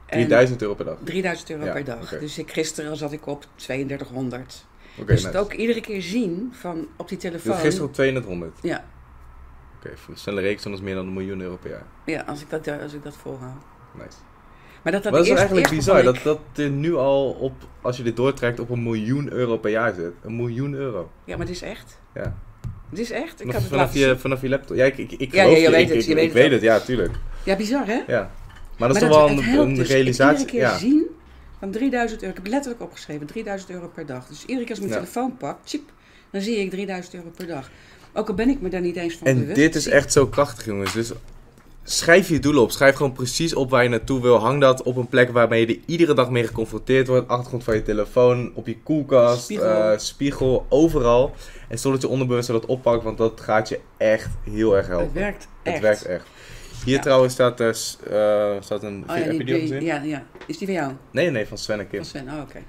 [0.05, 0.97] En- 3000 euro per dag.
[1.03, 2.09] 3000 euro Ja, per dag.
[2.19, 4.65] Dus ik, gisteren zat ik op 3200.
[4.97, 5.27] Oké, dus nice.
[5.37, 7.51] het ook iedere keer zien van op die Je telefoon.
[7.51, 8.57] had gisteren op 2200.
[8.61, 8.85] Ja,
[9.77, 11.85] Oké, voor een snelle reeks is meer dan een miljoen euro per jaar.
[12.05, 13.61] ja als, ik dat, als ik dat volhoud.
[13.93, 14.17] Nice.
[14.83, 16.39] Maar dat, dat, Maar dat is eigenlijk bizar, dat, dat
[16.71, 20.11] nu al op, als je dit doortrekt, op een miljoen euro per jaar zit.
[20.21, 21.11] Een miljoen euro.
[21.23, 21.99] Ja, maar het is echt.
[22.13, 22.37] Ja.
[22.93, 23.41] Het is echt.
[23.41, 24.75] Ik Vanaf, het vanaf, je, vanaf je laptop.
[24.77, 25.69] Ja, ik, ik, ik Ja, geloof ja, je je.
[25.71, 26.51] weet ik, het, ik, weet ik het weet ook.
[26.51, 27.11] het, ja, tuurlijk.
[27.43, 27.99] Ja, bizar hè?
[28.07, 28.31] Ja.
[28.77, 29.87] Maar dat is toch wel een, een dus.
[29.89, 30.39] realisatie.
[30.45, 30.77] Iedere keer Ja.
[30.77, 31.05] zien
[31.59, 32.35] van 3000 euro.
[32.35, 34.27] Ik heb letterlijk opgeschreven 3000 euro per dag.
[34.27, 35.07] Dus iedere keer als ik mijn Ja.
[35.11, 35.81] telefoon pak, chip,
[36.31, 37.69] dan zie ik 3000 euro per dag.
[38.13, 39.55] Ook al ben ik me daar niet eens van En bewust.
[39.55, 40.93] dit is echt zo krachtig, jongens.
[40.93, 41.11] Dus
[41.83, 42.71] schrijf je doelen op.
[42.71, 44.37] Schrijf gewoon precies op waar je naartoe wil.
[44.39, 47.27] Hang dat op een plek waarmee je er iedere dag mee geconfronteerd wordt.
[47.27, 49.99] Achtergrond van je telefoon, op je koelkast, Spiegel.
[49.99, 51.35] spiegel overal.
[51.73, 55.05] En zodat je onderbewust dat oppakt, want dat gaat je echt heel erg helpen.
[55.05, 55.73] Het werkt echt.
[55.73, 56.25] Het werkt echt.
[56.85, 57.01] Hier Ja.
[57.01, 57.67] trouwens staat, er,
[58.09, 59.03] eh, staat een...
[59.09, 59.85] Oh ja, heb je die, die al die- gezien?
[59.85, 60.23] ja, ja.
[60.47, 60.91] Is die van jou?
[61.11, 61.97] Nee, nee, van Sven en Kim.
[61.97, 62.27] Van Sven?
[62.29, 62.59] Oh, oké.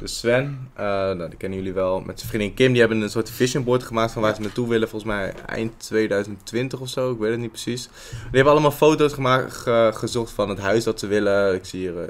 [0.00, 3.10] Dus Sven, eh, nou, die kennen jullie wel, met zijn vriendin Kim, die hebben een
[3.10, 4.88] soort vision board gemaakt van waar ze naartoe willen.
[4.88, 7.88] Volgens mij eind 2020 of zo, ik weet het niet precies.
[8.10, 11.54] Die hebben allemaal foto's gemaakt, ge- gezocht van het huis dat ze willen.
[11.54, 12.08] Ik zie hier eh,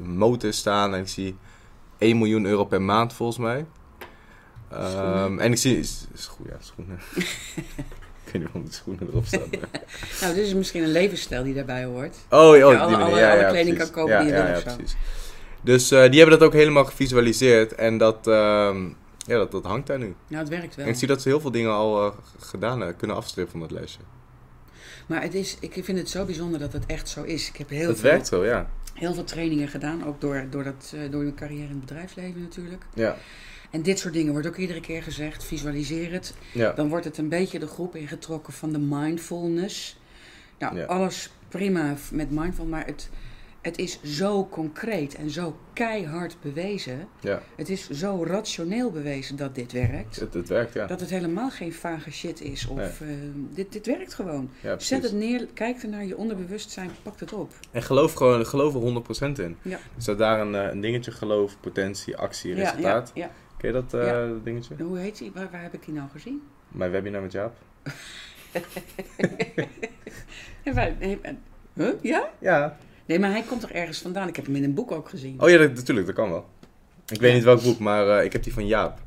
[0.00, 1.36] een motor staan en ik zie
[1.98, 3.66] 1 miljoen euro per maand volgens mij.
[4.70, 6.98] Ehm, en ik zie, is, is goed, ja, schoenen.
[7.16, 7.24] ik
[8.24, 9.40] weet niet waarom de schoenen erop staan.
[10.20, 12.16] Nou, dit is misschien een levensstijl die daarbij hoort.
[12.30, 13.92] Oh, oh Ja, alle- alle- ja, alle kleding precies.
[13.94, 14.76] kan kopen die je wil ja, of zo.
[14.76, 14.96] precies.
[15.60, 18.84] Dus eh, die hebben dat ook helemaal gevisualiseerd en dat, ehm,
[19.26, 20.14] ja, dat, dat hangt daar nu.
[20.28, 20.84] Nou, het werkt wel.
[20.84, 23.68] En ik zie dat ze heel veel dingen al eh, gedaan hebben, kunnen afstrippen van
[23.68, 24.00] dat lijstje.
[25.06, 27.48] Maar het is, ik vind het zo bijzonder dat het echt zo is.
[27.48, 28.68] Ik heb heel, Het veel, werkt zo, ja.
[28.94, 30.06] heel veel trainingen gedaan.
[30.06, 32.82] Ook door, door, dat, eh, door mijn carrière in het bedrijfsleven natuurlijk.
[32.94, 33.16] Ja,
[33.76, 35.44] En dit soort dingen wordt ook iedere keer gezegd.
[35.44, 36.34] Visualiseer het.
[36.52, 36.72] ja.
[36.72, 40.00] Dan wordt het een beetje de groep ingetrokken van de mindfulness.
[40.58, 40.84] Nou, Ja.
[40.84, 43.10] alles prima met mindful, maar het,
[43.60, 47.08] het is zo concreet en zo keihard bewezen.
[47.20, 47.42] ja.
[47.56, 50.16] Het is zo rationeel bewezen dat dit werkt.
[50.20, 50.86] Het, het werkt, ja.
[50.86, 52.66] Dat het helemaal geen vage shit is.
[52.66, 53.08] Of eh,
[53.54, 54.50] dit, dit werkt gewoon.
[54.60, 54.78] ja.
[54.78, 57.52] Zet het neer, kijk er naar je onderbewustzijn, pak het op.
[57.70, 59.56] En geloof gewoon, geloof er 100% in.
[59.62, 59.72] Ja.
[59.76, 63.10] Er staat daar een, eh, een dingetje, geloof, potentie, actie, Ja, resultaat.
[63.14, 64.28] ja, Ken je dat eh, Ja.
[64.44, 64.74] dingetje?
[64.82, 65.30] Hoe heet die?
[65.34, 66.42] Waar, waar heb ik die nou gezien?
[66.68, 67.54] Mijn webinar met Jaap.
[70.64, 70.94] Nee, maar-
[71.74, 71.88] Huh?
[72.02, 72.30] Ja?
[72.38, 72.76] Ja.
[73.06, 74.28] Nee, maar hij komt toch ergens vandaan?
[74.28, 75.40] Ik heb hem in een boek ook gezien.
[75.40, 76.48] Oh ja, dat, natuurlijk, dat kan wel.
[77.08, 78.98] Ik weet niet welk boek, maar eh, ik heb die van Jaap.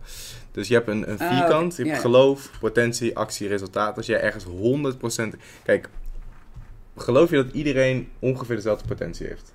[0.52, 2.02] Dus je hebt een, een Ah, vierkant, je hebt ja.
[2.02, 3.98] geloof, potentie, actie, resultaat.
[3.98, 5.38] Als jij ergens 100%...
[5.64, 5.90] Kijk,
[6.98, 9.54] geloof je dat iedereen ongeveer dezelfde potentie heeft?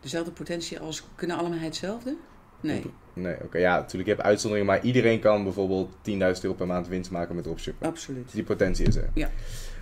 [0.00, 2.16] Dezelfde potentie als kunnen allemaal hetzelfde?
[2.60, 2.82] Nee.
[3.12, 6.88] Nee, oké, ja, natuurlijk, je hebt uitzonderingen, maar iedereen kan bijvoorbeeld 10.000 euro per maand
[6.88, 7.86] winst maken met dropshippen.
[7.86, 8.32] Absoluut.
[8.32, 9.10] Die potentie is er.
[9.14, 9.30] Ja.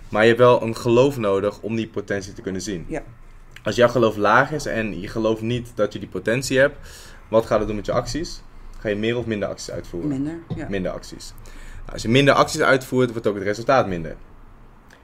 [0.09, 2.85] Maar je hebt wel een geloof nodig om die potentie te kunnen zien.
[2.87, 3.03] Ja.
[3.63, 6.75] Als jouw geloof laag is en je gelooft niet dat je die potentie hebt,
[7.27, 8.41] wat gaat het doen met je acties?
[8.79, 10.09] Ga je meer of minder acties uitvoeren?
[10.09, 10.39] Minder.
[10.55, 10.67] Ja.
[10.69, 11.33] Minder acties.
[11.79, 14.15] Nou, als je minder acties uitvoert, wordt ook het resultaat minder.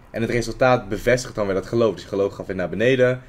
[0.09, 1.93] En het resultaat bevestigt dan weer dat geloof.
[1.93, 3.21] Dus je geloof gaat weer naar beneden.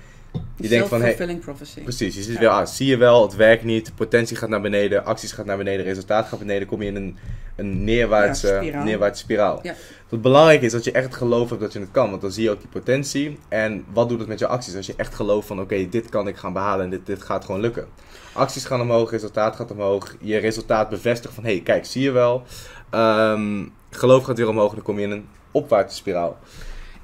[0.56, 1.80] Je denkt van, hey, prophecy.
[1.82, 5.04] precies, je ziet weer, ah, zie je wel, het werkt niet, potentie gaat naar beneden,
[5.04, 7.16] acties gaat naar beneden, resultaat gaat beneden, kom je in een,
[7.56, 8.84] een neerwaartse, Ja, spiraal.
[8.84, 9.58] neerwaartse spiraal.
[9.62, 9.74] Ja.
[10.08, 12.42] Wat belangrijk is, dat je echt geloof hebt dat je het kan, want dan zie
[12.42, 13.38] je ook die potentie.
[13.48, 14.76] En wat doet het met je acties?
[14.76, 17.44] Als je echt gelooft van, oké, dit kan ik gaan behalen en dit, dit gaat
[17.44, 17.86] gewoon lukken.
[18.32, 22.10] Acties gaan omhoog, resultaat gaat omhoog, je resultaat bevestigt van, hé, hey, kijk, zie je
[22.10, 22.42] wel.
[22.90, 26.38] Ehm, geloof gaat weer omhoog en dan kom je in een opwaartse spiraal.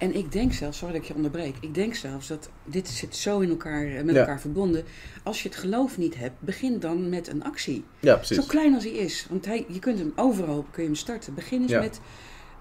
[0.02, 3.16] En ik denk zelfs, sorry dat ik je onderbreek, ik denk zelfs dat dit zit
[3.16, 4.20] zo in elkaar, eh, met Ja.
[4.20, 4.84] elkaar verbonden.
[5.22, 7.84] Als je het geloof niet hebt, begin dan met een actie.
[8.00, 8.36] Ja, precies.
[8.36, 9.26] Zo klein als hij is.
[9.30, 11.34] Want hij, je kunt hem overal kun je hem starten.
[11.34, 11.80] Begin eens Ja.
[11.80, 12.00] met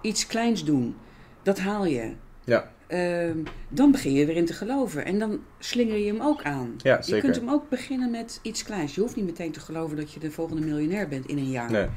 [0.02, 0.96] iets kleins doen.
[1.44, 2.12] Dat haal je.
[2.44, 2.72] Ja.
[2.88, 3.38] Ehm,
[3.70, 5.06] dan begin je erin te geloven.
[5.06, 6.74] En dan slinger je hem ook aan.
[6.78, 7.22] Ja, Je zeker.
[7.22, 8.96] kunt hem ook beginnen met iets kleins.
[8.96, 11.72] Je hoeft niet meteen te geloven dat je de volgende miljonair bent in een jaar.
[11.72, 11.88] Nee.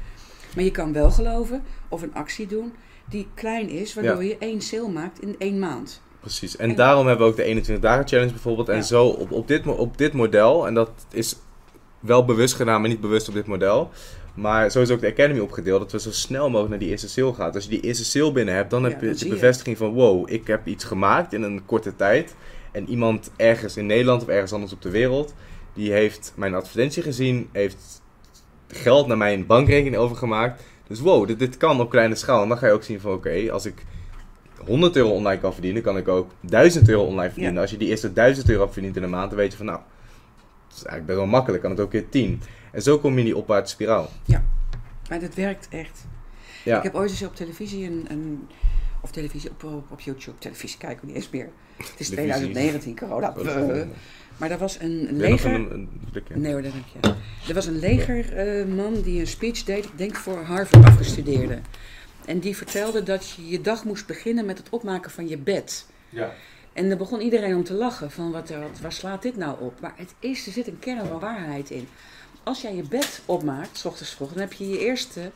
[0.55, 2.73] Maar je kan wel geloven of een actie doen
[3.09, 6.01] die klein is, waardoor je één sale maakt in één maand.
[6.19, 6.55] Precies.
[6.57, 8.69] En, En- daarom hebben we ook de 21 dagen challenge bijvoorbeeld.
[8.69, 8.81] En Ja.
[8.81, 11.35] zo op, op, dit, op dit model, en dat is
[11.99, 13.89] wel bewust gedaan, maar niet bewust op dit model.
[14.35, 17.09] Maar zo is ook de Academy opgedeeld, dat we zo snel mogelijk naar die eerste
[17.09, 17.51] sale gaan.
[17.51, 19.31] Als je die eerste sale binnen hebt, dan Ja, heb je dan de je.
[19.31, 22.35] bevestiging van wow, ik heb iets gemaakt in een korte tijd.
[22.71, 25.33] En iemand ergens in Nederland of ergens anders op de wereld,
[25.73, 28.01] die heeft mijn advertentie gezien, heeft
[28.67, 30.63] geld naar mijn bankrekening overgemaakt.
[30.87, 32.41] Dus wow, dit, dit kan op kleine schaal.
[32.41, 33.85] En dan ga je ook zien van oké, als ik
[34.65, 37.53] 100 euro online kan verdienen, kan ik ook 1000 euro online verdienen.
[37.53, 37.61] Ja.
[37.61, 39.79] Als je die eerste 1000 euro verdient in een maand, dan weet je van nou,
[40.67, 42.41] dat is eigenlijk best wel makkelijk, kan het ook keer 10.
[42.71, 44.09] En zo kom je in die opwaartse spiraal.
[45.09, 46.05] Maar dat werkt echt.
[46.63, 48.47] Ja, Ik heb ooit eens op televisie een, een
[49.01, 51.49] of televisie op, op, op YouTube, televisie kijken we niet eens meer.
[51.77, 52.51] Het is Televisie.
[52.51, 53.33] 2019, corona.
[54.37, 55.53] Maar er was een leger.
[55.53, 56.35] een, een blikje?
[56.35, 57.13] Nee hoor, dat je.
[57.47, 61.59] Er was een legerman die een speech deed, ik denk voor Harvard afgestudeerde.
[62.25, 65.85] En die vertelde dat je je dag moest beginnen met het opmaken van je bed.
[66.09, 66.33] Ja.
[66.73, 69.79] En dan begon iedereen om te lachen van wat, wat, waar slaat dit nou op?
[69.79, 71.87] Maar het is, er zit een kern van waarheid in.
[72.43, 75.31] Als jij je bed opmaakt, s ochtends vroeg, dan heb je je eerste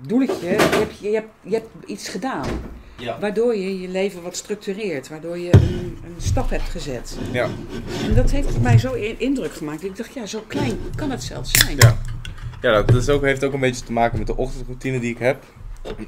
[0.00, 2.46] doeletje, je hebt, je hebt, je hebt iets gedaan.
[2.98, 3.18] Ja.
[3.20, 7.18] Waardoor je je leven wat structureert, waardoor je een, een stap hebt gezet.
[7.32, 7.48] Ja.
[8.04, 9.84] En dat heeft mij zo in- indruk gemaakt.
[9.84, 11.76] Ik dacht, ja, zo klein kan het zelfs zijn.
[11.78, 11.98] Ja.
[12.60, 15.18] Ja, dat is ook, heeft ook een beetje te maken met de ochtendroutine die ik
[15.18, 15.42] heb.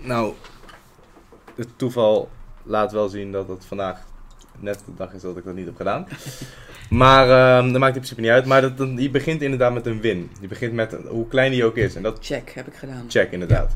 [0.03, 0.33] Nou,
[1.57, 2.29] het toeval
[2.63, 4.01] laat wel zien dat het vandaag
[4.59, 6.07] net de dag is dat ik dat niet heb gedaan.
[6.91, 8.47] Maar ehm, dat maakt in principe niet uit.
[8.47, 10.31] Maar dat, dat- je begint inderdaad met een win.
[10.41, 11.95] Je begint met hoe klein die ook is.
[11.95, 13.05] En dat Check, heb ik gedaan.
[13.09, 13.73] check inderdaad.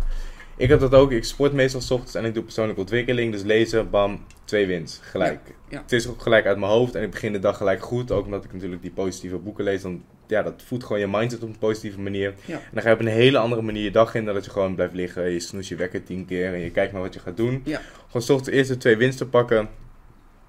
[0.61, 1.11] Ik heb dat ook.
[1.11, 3.33] Ik sport meestal 's ochtends en ik doe persoonlijke ontwikkeling.
[3.33, 4.99] Dus lezen, bam, twee wins.
[5.03, 5.41] Gelijk.
[5.47, 5.83] Ja, ja.
[5.83, 8.11] Het is ook gelijk uit mijn hoofd en ik begin de dag gelijk goed.
[8.11, 9.83] Ook omdat ik natuurlijk die positieve boeken lees.
[9.83, 12.35] Dan, ja, dat voedt gewoon je mindset op een positieve manier.
[12.45, 12.55] Ja.
[12.55, 14.51] En dan ga je op een hele andere manier je dag in dan dat je
[14.51, 15.31] gewoon blijft liggen.
[15.31, 17.63] Je snoes je wekker tien keer en je kijkt maar wat je gaat doen.
[17.65, 19.69] Gewoon 's ochtends de eerste twee winsten pakken.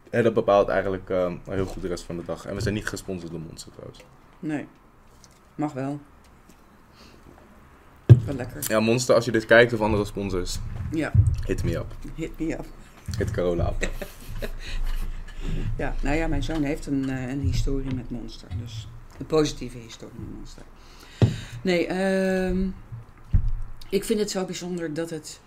[0.09, 2.45] En dat bepaalt eigenlijk eh, heel goed de rest van de dag.
[2.45, 3.99] En we zijn niet gesponsord door Monster trouwens.
[4.39, 4.68] Nee.
[5.55, 5.99] Mag wel.
[8.36, 8.71] Wel lekker.
[8.71, 10.59] Ja, Monster, als je dit kijkt of andere sponsors,
[10.91, 11.11] Ja,
[11.45, 11.95] hit me up.
[12.15, 12.65] hit me up.
[13.17, 13.89] Hit Carola up.
[15.77, 18.47] Ja, nou ja, mijn zoon heeft een, eh, een historie met Monster.
[18.61, 18.88] Dus
[19.19, 20.63] een positieve historie met Monster.
[21.61, 22.67] Nee, ehm,
[23.89, 25.39] ik vind het zo bijzonder dat het,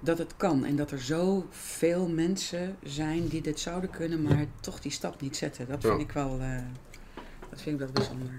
[0.00, 0.64] dat het kan.
[0.64, 5.36] En dat er zoveel mensen zijn die dit zouden kunnen, maar toch die stap niet
[5.36, 5.68] zetten.
[5.68, 6.00] Dat vind Ja.
[6.04, 6.56] ik wel, eh,
[7.50, 8.32] dat vind ik wel bijzonder.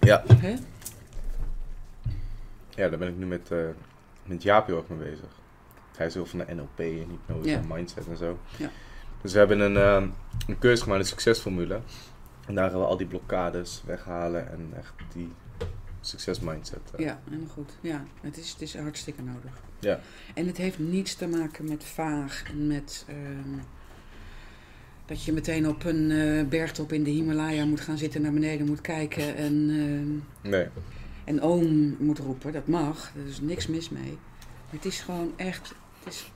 [0.00, 0.24] Ja.
[2.78, 3.58] Ja, daar ben ik nu met, eh
[4.24, 5.28] met Jaap heel erg mee bezig.
[5.96, 8.38] Hij is heel van de NLP en hypnose en mindset en zo.
[9.22, 10.08] Dus we hebben een, eh,
[10.46, 11.80] een cursus gemaakt, een succesformule.
[12.46, 15.32] En daar gaan we al die blokkades weghalen en echt die
[16.00, 16.78] succesmindset.
[16.96, 17.04] eh.
[17.04, 17.72] Ja, helemaal goed.
[17.80, 19.60] Ja, het is, het is hartstikke nodig.
[19.78, 20.00] Ja.
[20.34, 23.58] En het heeft niets te maken met vaag en met ehm,
[25.06, 28.80] dat je meteen op een bergtop in de Himalaya moet gaan zitten, naar beneden moet
[28.80, 30.66] kijken en, ehm, Nee.
[31.28, 32.52] En oom moet roepen.
[32.52, 34.18] Dat mag, er is niks mis mee.
[34.40, 35.74] Maar het is gewoon echt,
[36.04, 36.32] het is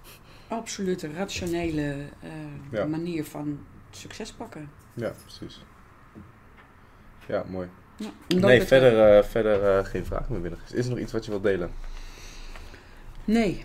[0.48, 2.30] absoluut een rationele eh,
[2.70, 2.84] Ja.
[2.84, 3.58] manier van
[3.90, 4.70] succes pakken.
[4.94, 5.64] Ja, precies.
[7.28, 7.68] Ja, mooi.
[7.96, 10.60] Ja, Nee, verder, eh, verder eh, geen vraag meer binnen.
[10.72, 11.70] Is er nog iets wat je wilt delen?
[13.24, 13.64] Nee.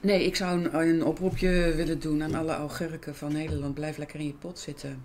[0.00, 3.74] Nee, ik zou een, een oproepje willen doen aan alle augurken van Nederland.
[3.74, 5.04] Blijf lekker in je pot zitten.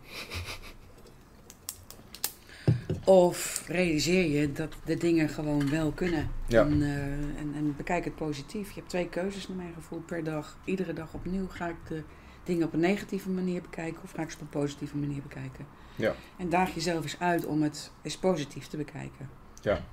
[3.05, 6.29] Of realiseer je dat de dingen gewoon wel kunnen.
[6.47, 6.65] Ja.
[6.65, 8.67] En, eh, en, en bekijk het positief.
[8.67, 10.57] Je hebt twee keuzes naar mijn gevoel per dag.
[10.65, 12.03] Iedere dag opnieuw ga ik de
[12.43, 15.65] dingen op een negatieve manier bekijken of ga ik ze op een positieve manier bekijken.
[15.95, 16.15] Ja.
[16.37, 19.29] En daag jezelf eens uit om het eens positief te bekijken.
[19.61, 19.83] Ja.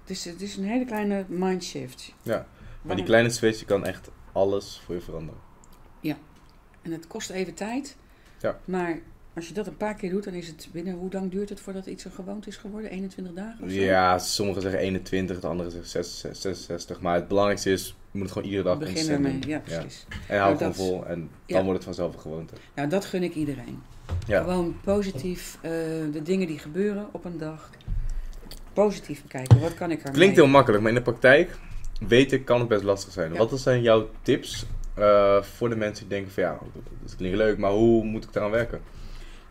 [0.00, 2.14] Het is, het is een hele kleine mindshift.
[2.22, 2.46] Ja.
[2.82, 5.40] Maar die kleine switch kan echt alles voor je veranderen.
[6.88, 7.96] En het kost even tijd.
[8.38, 8.58] Ja.
[8.64, 8.98] Maar
[9.38, 10.94] als je dat een paar keer doet, dan is het binnen...
[10.94, 12.90] Hoe lang duurt het voordat iets een gewoonte is geworden?
[12.90, 13.76] 21 dagen of zo?
[13.76, 17.00] Ja, sommigen zeggen 21, de anderen zeggen 66, 66.
[17.00, 20.06] Maar het belangrijkste is, je moet het gewoon iedere dag Begin consistent ermee, ja precies.
[20.28, 21.56] En hou het Maar gewoon vol en dan Ja.
[21.62, 22.54] wordt het vanzelf een gewoonte.
[22.74, 23.82] Nou, dat gun ik iedereen.
[24.26, 24.40] Ja.
[24.40, 25.70] Gewoon positief eh,
[26.12, 27.70] de dingen die gebeuren op een dag.
[28.72, 29.60] Positief bekijken.
[29.60, 30.12] Wat kan ik ermee?
[30.12, 31.58] Klinkt heel makkelijk, maar in de praktijk
[32.08, 33.36] weet ik, kan het best lastig zijn.
[33.36, 36.58] Wat zijn jouw tips eh, voor de mensen die denken van ja,
[37.02, 38.80] dat klinkt leuk, maar hoe moet ik eraan werken?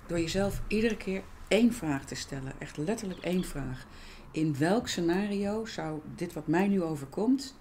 [0.07, 2.51] Door jezelf iedere keer één vraag te stellen.
[2.57, 3.85] Echt letterlijk één vraag.
[4.31, 7.55] In welk scenario zou dit wat mij nu overkomt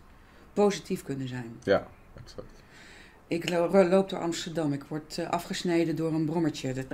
[0.53, 1.57] positief kunnen zijn?
[1.63, 1.89] Ja,
[2.25, 2.53] exact.
[3.29, 4.73] Ik lo- loop door Amsterdam.
[4.73, 6.73] Ik word eh, afgesneden door een brommertje.
[6.73, 6.85] Dat...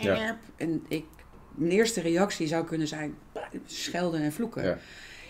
[0.00, 0.38] Ja.
[0.56, 1.04] En ik,
[1.54, 3.14] mijn eerste reactie zou kunnen zijn
[3.66, 4.64] schelden en vloeken.
[4.64, 4.78] Ja.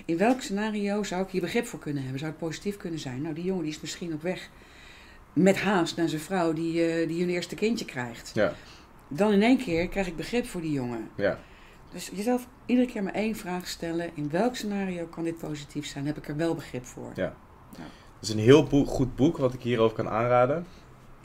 [0.04, 2.20] In welk scenario zou ik hier begrip voor kunnen hebben?
[2.20, 3.22] Zou het positief kunnen zijn?
[3.22, 4.48] Nou, die jongen die is misschien op weg
[5.32, 8.30] met haast naar zijn vrouw die, eh, die hun eerste kindje krijgt.
[8.34, 8.54] Ja,
[9.14, 11.08] Dan in één keer krijg ik begrip voor die jongen.
[11.14, 11.38] ja.
[11.92, 14.10] Dus jezelf iedere keer maar één vraag stellen.
[14.14, 16.06] In welk scenario kan dit positief zijn?
[16.06, 17.12] Heb ik er wel begrip voor?
[17.14, 17.34] Ja.
[17.72, 17.80] Dat
[18.20, 20.66] is een heel boek, goed boek wat ik hierover kan aanraden.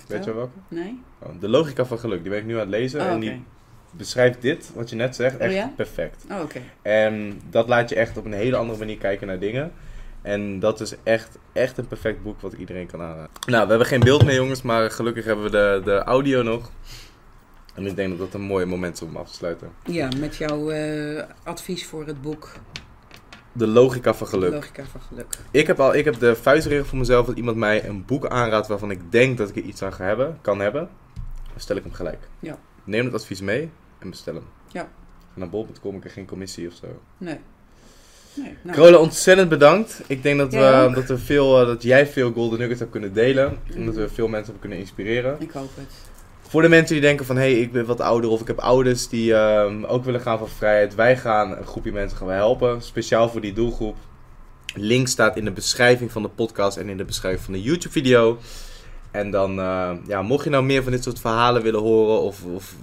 [0.08, 0.58] Weet je wel welke?
[0.68, 1.02] Nee?
[1.20, 3.02] Oh, de logica van geluk, die ben ik nu aan het lezen.
[3.02, 3.44] Oh, en die
[3.92, 5.74] beschrijft dit, wat je net zegt, echt Oh ja?
[5.76, 6.26] perfect.
[6.32, 6.62] Oh, oké.
[6.82, 9.72] En dat laat je echt op een hele andere manier kijken naar dingen.
[10.22, 13.30] En dat is echt, echt een perfect boek wat iedereen kan aanraden.
[13.48, 16.72] Nou, we hebben geen beeld meer jongens, maar gelukkig hebben we de, de audio nog.
[17.78, 19.72] En ik denk dat dat een mooi moment is om af te sluiten.
[19.86, 22.52] Ja, met jouw eh, advies voor het boek
[23.52, 24.52] De logica van geluk.
[24.52, 25.38] Logica van Geluk.
[25.52, 28.68] Ik heb, al, ik heb de vuistregel voor mezelf dat iemand mij een boek aanraadt
[28.68, 30.90] waarvan ik denk dat ik er iets aan ga hebben, kan hebben.
[31.52, 32.28] Dan stel ik hem gelijk.
[32.40, 32.58] Ja.
[32.84, 33.70] Neem het advies mee
[34.00, 34.46] en bestel hem.
[34.68, 34.82] Ja.
[35.34, 36.88] En naar bol.com ik er geen commissie of zo.
[37.18, 37.40] Nee.
[38.34, 38.56] Nee.
[38.64, 40.02] Nou, Carola, ontzettend bedankt.
[40.08, 43.14] Ik denk dat, we, dat, er veel, eh, dat jij veel golden nuggets hebt kunnen
[43.14, 43.58] delen.
[43.74, 45.36] En dat we veel mensen hebben kunnen inspireren.
[45.40, 46.16] ik hoop het.
[46.50, 48.60] Voor de mensen die denken van, hé, hey, ik ben wat ouder of ik heb
[48.60, 50.96] ouders die ehm, ook willen gaan voor vrijheid.
[50.96, 53.96] Wij gaan een groepje mensen gaan helpen, speciaal voor die doelgroep.
[54.74, 57.94] Link staat in de beschrijving van de podcast en in de beschrijving van de YouTube
[57.94, 58.38] video.
[59.12, 62.44] En dan, eh, ja, mocht je nou meer van dit soort verhalen willen horen of,
[62.56, 62.76] of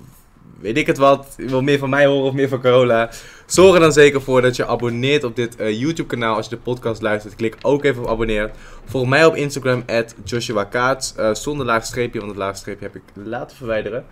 [0.61, 3.11] weet ik het wat, wil meer van mij horen of meer van Carola.
[3.47, 6.37] Zorg er dan zeker voor dat je abonneert op dit eh, YouTube kanaal.
[6.37, 8.53] Als je de podcast luistert, klik ook even op abonneren.
[8.85, 10.69] Volg mij op Instagram, at Joshua.
[10.71, 14.05] Eh, zonder laagstreepje, want het laagstreepje heb ik laten verwijderen.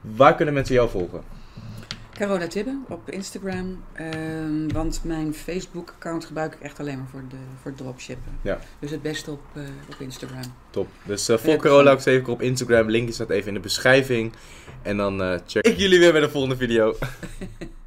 [0.00, 1.41] Waar kunnen mensen jou volgen?
[2.14, 3.84] Carola Tibbe op Instagram.
[3.92, 8.32] ehm, want mijn Facebook-account gebruik ik echt alleen maar voor, de, voor dropshippen.
[8.42, 8.58] Ja.
[8.78, 10.54] Dus het beste op, eh, op Instagram.
[10.70, 10.88] Top.
[11.04, 12.90] Dus eh volg Carola ook zeker op Instagram.
[12.90, 14.32] Linkje staat even in de beschrijving.
[14.82, 16.94] En dan eh, check ik jullie weer bij de volgende video.